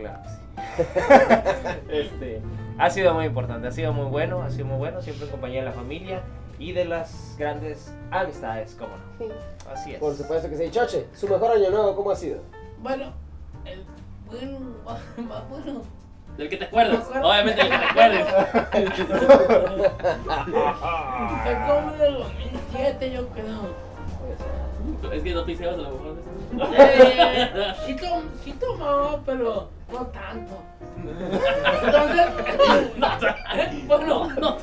[0.00, 0.40] Claro sí.
[1.88, 2.42] este,
[2.78, 5.60] ha sido muy importante, ha sido muy bueno, ha sido muy bueno, siempre en compañía
[5.60, 6.22] de la familia
[6.58, 9.34] y de las grandes amistades, como no.
[9.70, 9.98] Así es.
[9.98, 10.70] Por supuesto que sí.
[10.70, 12.40] Choche, su mejor año nuevo, ¿cómo ha sido?
[12.82, 13.12] Bueno,
[13.64, 13.84] el
[14.26, 14.60] bueno,
[15.28, 15.82] más bueno.
[16.36, 17.08] Del que te acuerdas.
[17.08, 18.26] Obviamente del que te acuerdes.
[21.42, 23.90] Fue como en el 2007, yo creo.
[25.12, 26.16] Es que no piseas a lo mejor.
[26.76, 27.50] Eh,
[27.86, 30.62] sí, tom- sí tomaba, pero no tanto.
[31.82, 32.26] Entonces,
[33.86, 34.58] bueno, No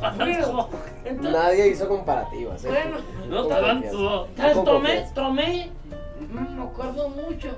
[1.05, 2.63] entonces, Nadie hizo comparativas.
[2.65, 2.67] ¿eh?
[2.69, 2.97] bueno,
[3.30, 4.28] No tanto.
[4.38, 5.69] entonces tomé, tomé,
[6.32, 7.49] mm, me acuerdo mucho.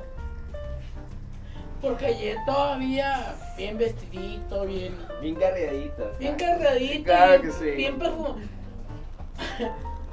[1.82, 6.04] Porque llegué todavía bien vestidito, bien, Bien cargadita.
[6.20, 7.72] bien cargadito, Claro bien, que sí.
[7.72, 8.36] bien perfumado.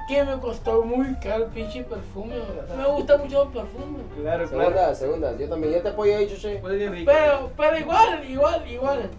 [0.07, 2.35] Que me costó muy caro el pinche perfume.
[2.77, 3.99] Me gusta mucho el perfume.
[4.15, 4.63] Claro, claro.
[4.63, 5.37] Segundas, segundas.
[5.37, 7.11] Yo también, yo te apoyo ahí, rico.
[7.11, 9.09] Pero, pero igual, igual, igual.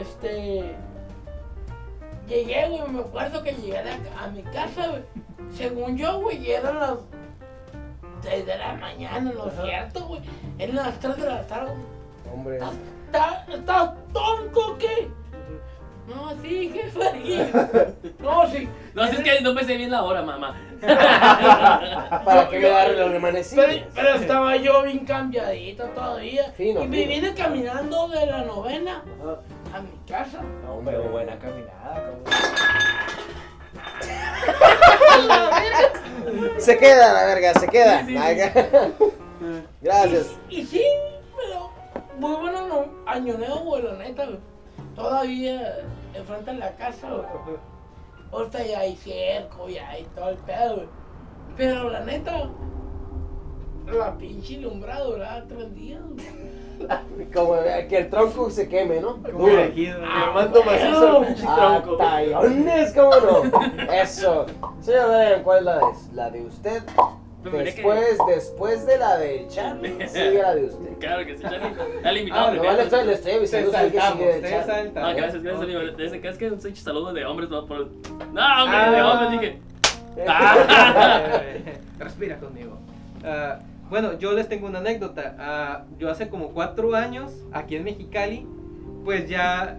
[0.00, 0.74] Este.
[2.28, 5.02] Llegué, güey, me acuerdo que llegué a, mi casa, güey.
[5.52, 6.98] Según yo, güey, y eran las
[8.22, 10.20] 6 de la mañana, ¿no es cierto, güey?
[10.58, 11.72] Eran las 3 de la tarde.
[12.32, 12.56] Hombre.
[12.56, 12.74] ¿Estás,
[13.06, 15.10] estás, estás tonto qué?
[16.10, 17.54] No, sí, jefe.
[18.18, 18.68] No, sí.
[18.94, 20.56] No, si es que no pensé bien la hora, mamá.
[20.80, 23.66] ¿Para qué me darle los Pero, remanecidos?
[23.94, 26.50] pero estaba yo bien cambiadito todavía.
[26.56, 27.08] Fino, y me fino.
[27.10, 29.04] vine caminando de la novena
[29.74, 30.40] a mi casa.
[30.64, 32.24] No, pero buena caminada, como-
[36.58, 38.00] Se queda la verga, se queda.
[38.00, 38.18] Sí, sí, sí.
[38.18, 38.36] Ay,
[39.80, 40.26] Gracias.
[40.48, 40.82] Y, y sí,
[41.36, 41.70] pero
[42.18, 44.26] muy bueno no, año nuevo, güey, la neta.
[44.94, 45.78] Todavía
[46.14, 47.56] enfrente de la casa, güey.
[48.32, 50.88] Ahorita ya hay cerco, ya hay todo el pedo, güey.
[51.56, 52.48] Pero la neta,
[53.92, 56.50] la pinche lumbrada duraba tres días, güey.
[57.34, 57.54] Como
[57.88, 59.22] que el tronco se queme, ¿no?
[59.22, 59.98] Como elegido.
[60.02, 60.80] Ah, mando bueno.
[60.82, 61.96] macizo al pinche Ah, tronco.
[61.98, 63.92] tallones, ¿cómo no?
[63.92, 64.46] Eso.
[64.80, 65.84] Señor ¿cuál es la de,
[66.14, 66.82] la de usted?
[67.42, 70.98] Que- Después, después de la de Charlie, sigue la de usted.
[70.98, 71.74] Claro que sí, Charlie.
[72.02, 72.72] Dale invitado Ah, primero.
[72.72, 74.90] nomás le estoy, le estoy avisando que sigue de Charlie.
[74.92, 75.80] No, gracias, gracias, amigo.
[75.96, 77.78] Desde que es que un saludo de hombres, no por.
[77.88, 78.90] No, hombre, Ah.
[78.90, 79.58] de hombres, dije.
[81.98, 82.78] Respira conmigo.
[83.24, 85.34] Ah, bueno, yo les tengo una anécdota.
[85.38, 88.46] Ah, yo hace como cuatro años, aquí en Mexicali,
[89.04, 89.78] pues ya,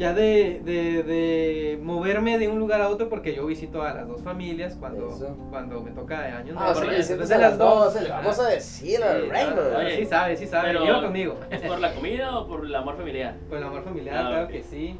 [0.00, 4.08] ya de, de, de moverme de un lugar a otro, porque yo visito a las
[4.08, 5.36] dos familias cuando, Eso.
[5.50, 7.58] cuando me toca de año Ah, o sea, Por que la- sientes de a las
[7.58, 8.20] 12, le Ajá.
[8.22, 9.02] vamos a decir Sí,
[9.76, 11.36] Oye, sí sabe, sí sabe, pero- conmigo.
[11.50, 13.34] ¿Es por la comida o por el amor familiar?
[13.50, 14.98] Por el amor familiar, Ah, claro que sí.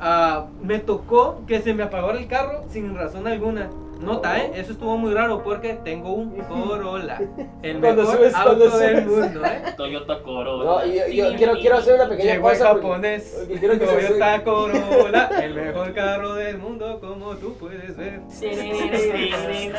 [0.00, 3.68] Ah, me tocó que se me apagó el carro sin razón alguna.
[4.00, 4.52] Nota, ¿eh?
[4.54, 7.20] Eso estuvo muy raro porque tengo un Corolla.
[7.62, 9.06] El Cuando mejor subes, auto del subes.
[9.06, 9.62] mundo, ¿eh?
[9.76, 10.64] Toyota Corolla.
[10.64, 12.72] No, yo, yo quiero, quiero hacer una pequeña Llegó el pausa.
[12.72, 13.34] porque- japonés.
[13.40, 18.20] porque quiero que se Toyota Corolla, el mejor carro del mundo, como tú puedes ver.
[18.42, 19.70] Ay,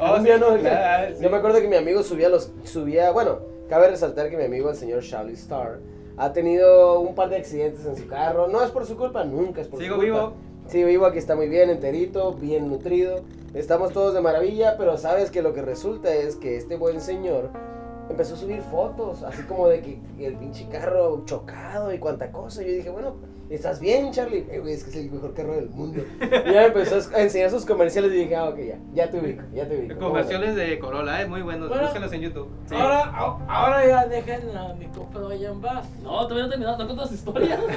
[0.00, 0.56] Oh, sí, ¿no?
[0.58, 1.22] claro, sí.
[1.22, 2.52] Yo me acuerdo que mi amigo subía los.
[2.64, 5.80] subía Bueno, cabe resaltar que mi amigo, el señor Charlie Starr,
[6.18, 8.48] ha tenido un par de accidentes en su carro.
[8.48, 10.16] No es por su culpa, nunca es por Sigo su culpa.
[10.18, 10.32] vivo.
[10.66, 13.20] Sigo vivo, aquí está muy bien, enterito, bien nutrido.
[13.54, 17.50] Estamos todos de maravilla, pero sabes que lo que resulta es que este buen señor
[18.10, 22.62] empezó a subir fotos, así como de que el pinche carro chocado y cuanta cosa.
[22.62, 23.14] Yo dije, bueno,
[23.50, 24.46] ¿estás bien, Charlie?
[24.50, 26.02] Eh, güey, es que es el mejor carro del mundo.
[26.20, 29.18] Y ya me empezó a enseñar sus comerciales y dije, ah, ok, ya, ya te
[29.18, 29.98] ubico, ya te ubico.
[29.98, 31.68] Comerciales de Corolla, es muy buenos.
[31.68, 31.84] Bueno.
[31.84, 32.48] Búsquenlos en YouTube.
[32.68, 32.74] Sí.
[32.74, 35.88] Ahora, a- ahora ya dejen a mi compa vaya en paz.
[36.02, 37.58] No, todavía no he terminado, no contas historia.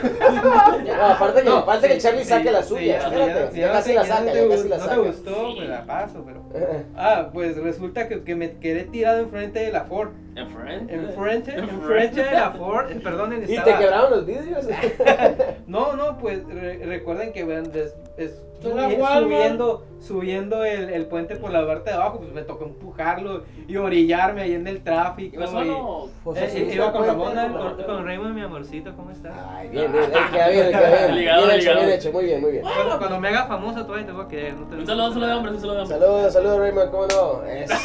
[0.41, 3.33] No, aparte que, No, aparte que sí, Charlie sí, saque la sí, suya, ya, espérate,
[3.33, 5.69] ya, ya, ya casi la que no saca, te ya casi No te gustó, pues
[5.69, 6.43] la paso, pero.
[6.53, 10.09] Eh, Ah, pues resulta que, que me quedé tirado enfrente de la Ford.
[10.35, 10.89] En friend.
[10.89, 12.89] Enfrente, enfrente de la Ford.
[12.91, 14.65] eh, Perdonen, ¿Y te quebraron los vidrios?
[15.67, 17.95] No, no, pues re- recuerden que vean, des-
[18.25, 22.65] es- subi- subiendo, subiendo el, el puente por la parte de abajo, pues me tocó
[22.65, 25.35] empujarlo y orillarme ahí en el tráfico.
[25.35, 26.09] ¿Iba y- solo?
[26.23, 29.33] Pues Eh, eh, iba con el Ramona, con, con Raymond, mi amorcito, ¿cómo estás?
[29.49, 31.15] Ay, bien, bien, él queda bien, queda bien.
[31.19, 31.85] Ligado, bien hecho, ligado.
[31.87, 32.63] bien hecho, muy bien, muy bien.
[32.63, 34.53] Cuando, cuando me haga famosa todavía te voy a querer.
[34.53, 35.85] No te Un saludo, un saludo hombre, un saludo.
[35.87, 37.43] Saludos, saludos Raymond, ¿cómo no?
[37.45, 37.75] Eso,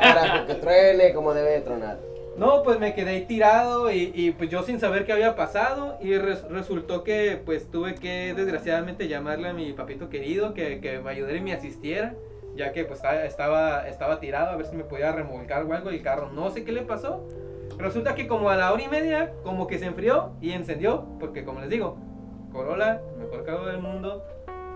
[0.00, 1.98] carajo, que truene como debe de tronar.
[2.36, 6.16] No, pues me quedé tirado y, y, pues yo sin saber qué había pasado y
[6.18, 11.10] res- resultó que pues tuve que desgraciadamente llamarle a mi papito querido que, que me
[11.10, 12.14] ayudara y me asistiera,
[12.56, 16.02] ya que pues estaba, estaba, tirado a ver si me podía remolcar o algo el
[16.02, 17.24] carro no sé qué le pasó.
[17.78, 21.44] Resulta que como a la hora y media como que se enfrió y encendió, porque
[21.44, 21.96] como les digo,
[22.52, 24.24] Corolla, mejor carro del mundo,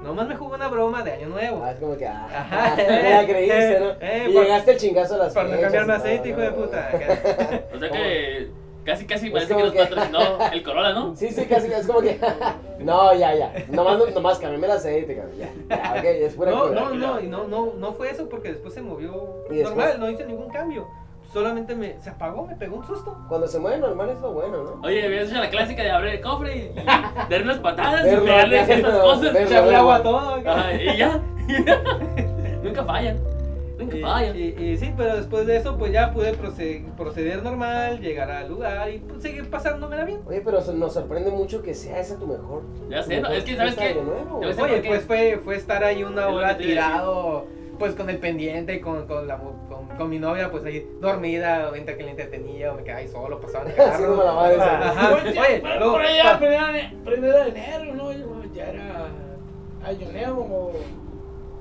[0.02, 1.62] nomás me jugó una broma de año nuevo.
[1.64, 3.90] Ah, es como que, ah, Ajá, me la creíste, eh, ¿no?
[4.00, 6.50] eh, y por- llegaste el chingazo a las Para no cambiarme no, aceite, hijo de
[6.50, 6.56] no.
[6.56, 6.90] puta.
[7.74, 8.50] O sea que
[8.84, 10.20] casi, casi Es parece que nos patrocinó
[10.52, 11.14] el Corolla, ¿no?
[11.14, 12.18] Sí, sí, casi, es como que,
[12.78, 16.68] no, ya, ya, nomás, nomás cambiame el aceite, cabrón, ya, ya, ok, es pura No,
[16.68, 16.80] cura.
[16.80, 20.24] no, no, y no, no, no fue eso porque después se movió normal, no hice
[20.24, 20.86] ningún cambio.
[21.32, 23.16] Solamente me, se apagó, me pegó un susto.
[23.28, 24.80] Cuando se mueve normal es lo bueno, ¿no?
[24.82, 26.84] Oye, habías hecho la clásica de abrir el cofre y, y
[27.30, 29.36] darle unas patadas Verlo y pegarle ciertas no, cosas.
[29.36, 30.34] Echarle agua a todo.
[30.46, 31.20] Ajá, y ya.
[32.62, 33.18] Nunca fallan.
[33.78, 34.36] Nunca Y, fallan.
[34.36, 38.48] y- y sí, pero después de eso, pues ya pude proceder, proceder normal, llegar al
[38.48, 40.20] lugar y pues, seguir pasándomela bien.
[40.26, 42.62] Oye, pero nos sorprende mucho que sea ese tu mejor.
[42.88, 43.98] Ya tu sé, no, es que, ¿sabes decir
[44.62, 46.80] Oye, pues fue, fue estar ahí una hora que te
[47.78, 51.70] pues con el pendiente, con, con, la, mu- con, con mi novia, pues ahí dormida,
[51.72, 54.08] mientras que le entretenía, o me quedaba ahí solo, pasaba en el Así carro.
[54.10, 54.88] como la madre esa.
[54.90, 55.14] Ajá.
[55.14, 58.08] Oye, Oye, pero luego, por allá, primero, de- primero de enero, ¿no?
[58.54, 59.06] Ya era
[59.84, 60.72] año nuevo.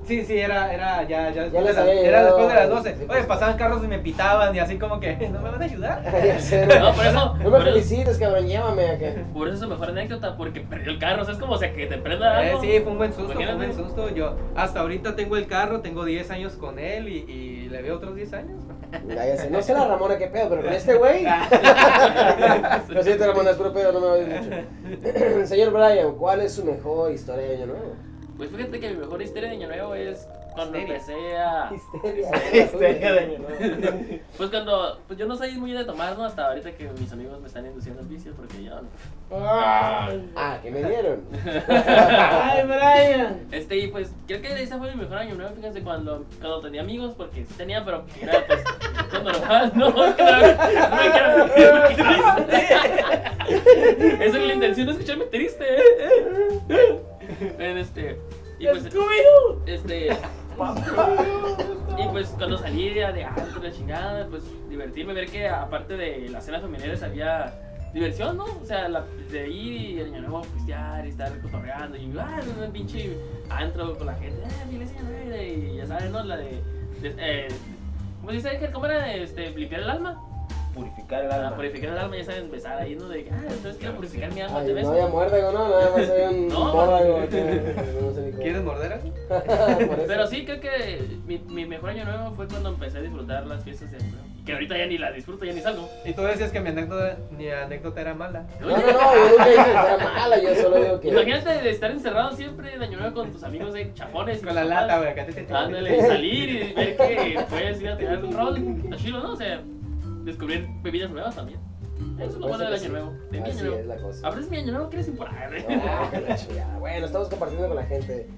[0.08, 2.96] Sí, sí, era, era ya, ya después, de, era después de las 12.
[2.96, 5.64] sí, Oye, pasaban carros y me pitaban y así como que, ¿no me van a
[5.64, 6.02] ayudar?
[6.80, 6.92] ¿no?
[6.94, 7.36] Por eso.
[7.42, 9.06] No me felicites, cabrón, llévame acá.
[9.34, 11.22] por eso es su mejor anécdota, porque perdió el carro.
[11.22, 12.60] O sea, es como o sea, que te prenda Eh, algo.
[12.62, 14.08] sí, fue un buen susto, fue un buen susto.
[14.14, 17.96] Yo hasta ahorita tengo el carro, tengo 10 años con él y, y le veo
[17.96, 18.62] otros 10 años.
[19.06, 19.50] Ya, ya sé.
[19.50, 21.26] No sé la Ramona qué pedo, pero con este güey.
[22.88, 25.46] Lo siento, Ramona, es puro pedo, no me odies mucho.
[25.46, 27.92] Señor Brian, ¿cuál es su mejor historia de Año Nuevo?
[28.38, 30.94] Pues fíjate que mi mejor historia de Año Nuevo es cuando Histeria.
[30.96, 31.70] empecé a.
[31.74, 32.30] Histeria.
[32.64, 33.38] Histeria de Año
[34.36, 35.00] Pues cuando.
[35.08, 36.24] Pues yo no soy muy de tomar, ¿no?
[36.24, 38.72] Hasta ahorita que mis amigos me están induciendo al vicio, porque yo.
[39.32, 41.24] Ay, Ah, que me dieron.
[41.68, 43.46] ay, Brian.
[43.50, 46.80] Este, y pues creo que ese fue mi mejor año nuevo, fíjense, cuando, cuando tenía
[46.82, 48.62] amigos, porque sí tenía, pero era pues.
[49.12, 51.48] No, normal, no, es que no, no me quiero
[51.88, 54.24] sentir triste.
[54.26, 57.00] Esa es la intención de escucharme triste, ¿eh?
[57.58, 58.18] Este.
[58.58, 58.88] Y pues.
[59.66, 60.08] Este.
[61.98, 66.44] Y pues cuando salí de alto, la chingada, pues divertirme, ver que aparte de las
[66.44, 67.54] cenas familiares había
[67.94, 68.44] diversión, ¿no?
[68.44, 72.40] O sea, la, de ir y el año nuevo pistear y estar cotorreando y ah,
[72.64, 73.16] un pinche
[73.48, 76.22] antro con la gente, ah, año nuevo", y ya sabes, ¿no?
[76.24, 76.62] La de.
[77.02, 77.48] de eh,
[78.20, 78.70] ¿Cómo se dice?
[78.72, 79.14] ¿Cómo era?
[79.14, 80.22] Este, limpiar el alma.
[80.78, 81.56] Purificar el Para alma.
[81.56, 83.08] purificar el alma, ya saben, empezar ahí, ¿no?
[83.08, 85.68] De que, ah, entonces quiero purificar mi alma, Ay, te no había muérdago, ¿no?
[85.68, 86.72] Nada más había un No.
[86.74, 87.28] mórdago.
[87.28, 88.42] que- No sé ni cómo.
[88.42, 89.14] ¿Quieres morder algo?
[90.06, 93.62] Pero sí, creo que mi, mi mejor año nuevo fue cuando empecé a disfrutar las
[93.64, 93.98] fiestas de
[94.46, 95.86] que ahorita ya ni la disfruto, ya ni salgo.
[96.06, 98.46] Y tú decías que mi anécdota, mi anécdota era mala.
[98.60, 101.08] No, no, no, yo nunca dije que fuera mala, yo solo digo que.
[101.08, 104.40] Imagínate de estar encerrado siempre en Año Nuevo con tus amigos de chafones.
[104.42, 107.96] Con la lata, güey, acá te te- Ándale, salir y ver que puedes ir a
[107.98, 108.56] tirar un rol.
[108.84, 109.32] Está chido, ¿no?
[109.32, 109.60] O sea,
[110.28, 111.58] descubrir bebidas nuevas también.
[112.18, 113.10] Eso es lo bueno del Año Nuevo.
[113.30, 113.88] De mi Así Año es Nuevo.
[113.88, 114.26] la cosa.
[114.28, 115.64] Abres mi Año Nuevo, ¿quieres ir por ahí?
[115.68, 116.10] Ah.
[116.78, 118.28] Bueno, estamos compartiendo con la gente.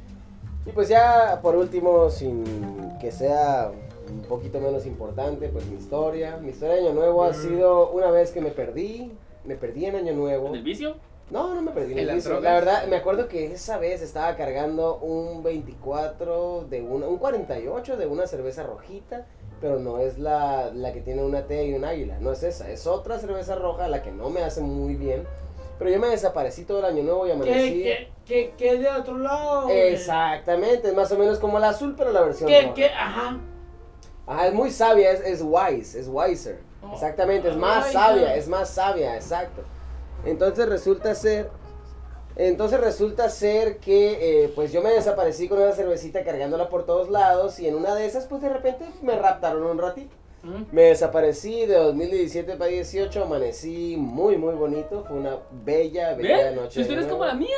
[0.67, 2.45] Y pues ya por último, sin
[3.01, 3.71] que sea
[4.09, 6.37] un poquito menos importante, pues mi historia.
[6.39, 9.13] Mi historia de Año Nuevo ha sido una vez que me perdí.
[9.45, 10.49] Me perdí en Año Nuevo.
[10.49, 10.97] ¿En el vicio?
[11.31, 12.31] No, no me perdí en ¿En el vicio.
[12.33, 12.45] drogas?
[12.45, 17.97] La verdad, me acuerdo que esa vez estaba cargando un 24 de una, un 48
[17.97, 19.27] de una cerveza rojita,
[19.61, 22.71] pero no es la, la que tiene una T y un águila, no es esa,
[22.71, 25.25] es otra cerveza roja, la que no me hace muy bien.
[25.79, 27.83] Pero yo me desaparecí todo el año nuevo y amanecí.
[27.83, 29.69] ¿Qué, qué, qué, qué de otro lado?
[29.71, 32.75] Exactamente, es más o menos como la azul, pero la versión ¿Qué, roja.
[32.75, 32.87] qué?
[32.89, 33.39] Ajá.
[34.27, 36.61] Ajá, es muy sabia, es, es wise, es wiser.
[36.83, 37.93] Oh, Exactamente, es más wiser.
[38.01, 39.63] sabia, es más sabia, exacto.
[40.25, 41.51] Entonces resulta ser,
[42.49, 47.11] entonces resulta ser que eh, pues yo me desaparecí con una cervecita cargándola por todos
[47.11, 50.15] lados y en una de esas pues de repente me raptaron un ratito.
[50.43, 50.63] ¿Mm?
[50.73, 56.75] Me desaparecí de 2017 para 18, amanecí muy muy bonito, fue una bella, bella noche.
[56.77, 57.57] Tu historia es como la mía.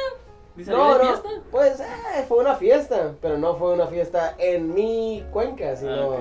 [0.56, 1.28] ¿De salir No, no, fiesta?
[1.50, 6.16] pues eh, fue una fiesta, pero no fue una fiesta en mi cuenca, sino Ah.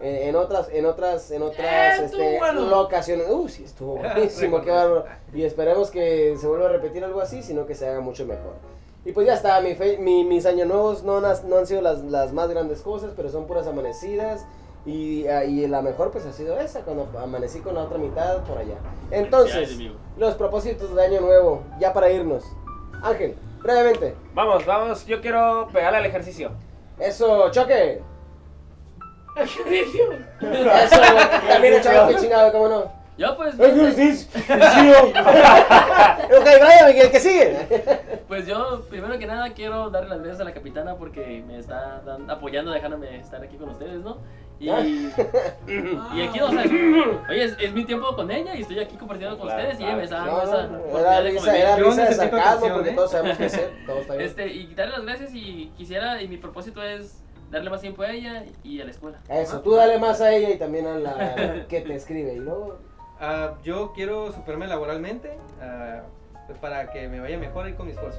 [0.00, 2.62] En, en otras, en otras, en otras Eh, este, bueno.
[2.62, 3.26] locaciones.
[3.28, 5.04] Uh, sí, estuvo buenísimo, qué bárbaro.
[5.32, 8.54] Y esperemos que se vuelva a repetir algo así, sino que se haga mucho mejor.
[9.06, 11.82] Y pues ya está, mi fe- mi- mis años nuevos no, nas- no han sido
[11.82, 14.46] las, las más grandes cosas, pero son puras amanecidas.
[14.86, 18.44] Y, ah, y la mejor pues ha sido esa, cuando amanecí con la otra mitad
[18.44, 18.74] por allá.
[19.10, 19.78] Entonces,
[20.18, 22.44] los propósitos de año nuevo, ya para irnos.
[23.02, 24.14] Ángel, brevemente.
[24.34, 26.50] Vamos, vamos, yo quiero pegarle al ejercicio.
[26.98, 28.02] Eso, choque.
[29.36, 30.12] Ejercicio.
[30.40, 31.00] Eso,
[31.48, 33.04] también echamos que chingado, cómo no.
[33.16, 34.28] Yo pues, Ejercicio.
[34.44, 37.56] ok, Brian, Miguel, que sigue.
[38.26, 42.02] pues yo primero que nada quiero darle las gracias a la capitana porque me está
[42.04, 44.18] dan- apoyando, dejándome estar aquí con ustedes, ¿no?
[44.60, 46.62] Y, y aquí, o sea,
[47.28, 49.84] oye, es, es mi tiempo con ella y estoy aquí compartiendo con Claro, ustedes y
[49.84, 50.68] ella me está dando No, esa
[51.00, 52.94] era de risa, era risa de sarcasmo porque ¿eh?
[52.94, 53.72] todos sabemos qué hacer.
[53.84, 54.26] Todo está bien.
[54.26, 57.20] Este, y darle las gracias y quisiera, y mi propósito es
[57.50, 59.18] darle más tiempo a ella y a la escuela.
[59.28, 62.34] Eso, tú dale más a ella y también a la que te escribe.
[62.34, 62.78] Y luego,
[63.20, 65.38] Ah, yo quiero superarme laboralmente
[66.46, 68.18] pues para que me vaya mejor ahí con mi esfuerzo.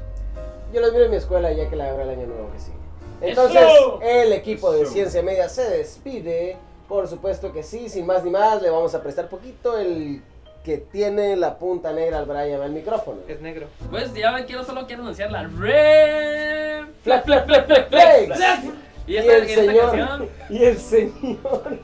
[0.73, 2.77] yo los miro en mi escuela ya que la habrá el año nuevo que sigue.
[3.21, 3.99] Entonces, ¡Eso!
[4.01, 4.91] el equipo de Eso.
[4.93, 6.57] Ciencia Media se despide.
[6.87, 10.21] Por supuesto que sí, sin más ni más, le vamos a prestar poquito el
[10.63, 13.19] que tiene la punta negra al Brian al micrófono.
[13.27, 13.67] Es negro.
[13.91, 18.63] Pues ya quiero, solo quiero anunciar la Red Flex, flex, flex, flex, flex.
[19.07, 20.29] Y Y esta, el señor, canción.
[20.49, 21.79] y el señor,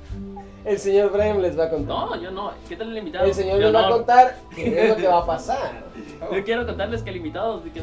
[0.64, 1.88] el señor Brian les va a contar.
[1.96, 2.52] No, yo no.
[2.68, 3.24] ¿Qué tal el invitado?
[3.26, 3.96] El señor Yo les va a no.
[3.96, 5.84] contar qué es lo que va a pasar.
[6.32, 7.80] Yo quiero contarles que el invitado que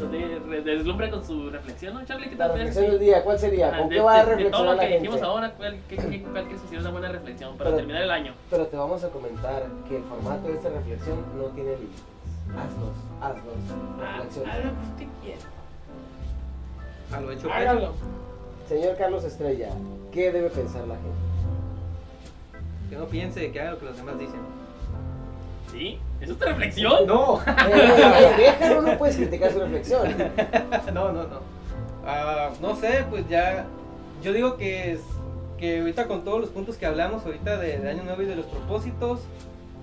[0.49, 2.27] re- deslumbre con su reflexión, ¿no, Charlie?
[2.29, 2.57] ¿Qué La tal?
[2.57, 3.67] reflexión del día, ¿cuál sería?
[3.69, 5.01] Ajá, ¿Con de- qué va a de- de todo reflexionar lo la que gente?
[5.07, 8.01] dijimos ahora, ¿cuál, qué, qué, cuál crees que sería una buena reflexión para Pero- terminar
[8.01, 8.33] el año?
[8.49, 12.01] Pero te vamos a comentar que el formato de esta reflexión no tiene límites.
[12.49, 13.53] Hazlos, hazlos,
[14.01, 14.53] Ah, reflexiones.
[14.53, 15.41] Haz lo que usted quiera.
[17.13, 17.93] A lo hecho Hágalo.
[18.71, 19.67] Señor Carlos Estrella,
[20.13, 21.09] ¿qué debe pensar la gente?
[22.89, 24.39] Que no piense que haga lo que los demás dicen.
[25.73, 25.99] ¿Sí?
[26.21, 27.05] ¿Es tu reflexión?
[27.05, 30.07] No, Eh, eh, déjalo, no puedes criticar su reflexión.
[30.93, 31.39] no, no, no.
[32.05, 33.65] Ah, no sé, pues ya.
[34.23, 35.01] Yo digo que es
[35.57, 38.37] que ahorita con todos los puntos que hablamos ahorita de, de Año Nuevo y de
[38.37, 39.19] los propósitos,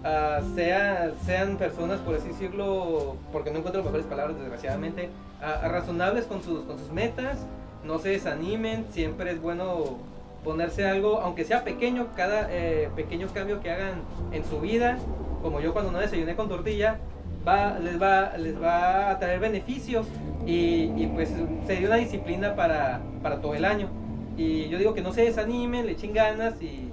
[0.03, 5.11] ah, sea- sean personas, por así decirlo, porque no encuentro mejores palabras, desgraciadamente,
[5.43, 7.37] ah, razonables con sus, con sus metas,
[7.85, 9.99] no se desanimen, siempre es bueno
[10.45, 14.03] ponerse algo, aunque sea pequeño, cada eh, pequeño cambio que hagan
[14.33, 14.99] en su vida,
[15.43, 16.99] como yo cuando no desayuné con tortilla,
[17.47, 20.07] va, les, va, les va a traer beneficios
[20.47, 21.31] y, pues
[21.67, 23.89] sería una disciplina para, para todo el año.
[24.37, 26.91] Y yo digo que no se desanimen, le echen ganas y,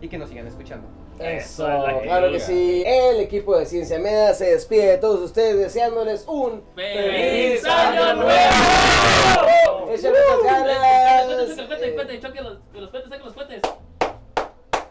[0.00, 0.88] y que nos sigan escuchando.
[1.18, 2.82] Eso, que claro que sí.
[2.86, 9.90] El equipo de Ciencia Media se despide de todos ustedes deseándoles un ¡Feliz Año Nuevo!
[9.90, 11.28] Échale ganas.
[11.28, 12.96] Los, los.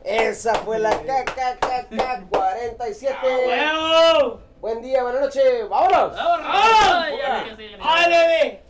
[0.03, 3.17] Esa fue la KKKK 47.
[3.23, 4.39] ¡Huevo!
[4.61, 6.15] Buen día, buena noche, vámonos.
[6.15, 6.47] ¡Vámonos!
[6.47, 7.17] ¡Ay,
[8.09, 8.64] ya,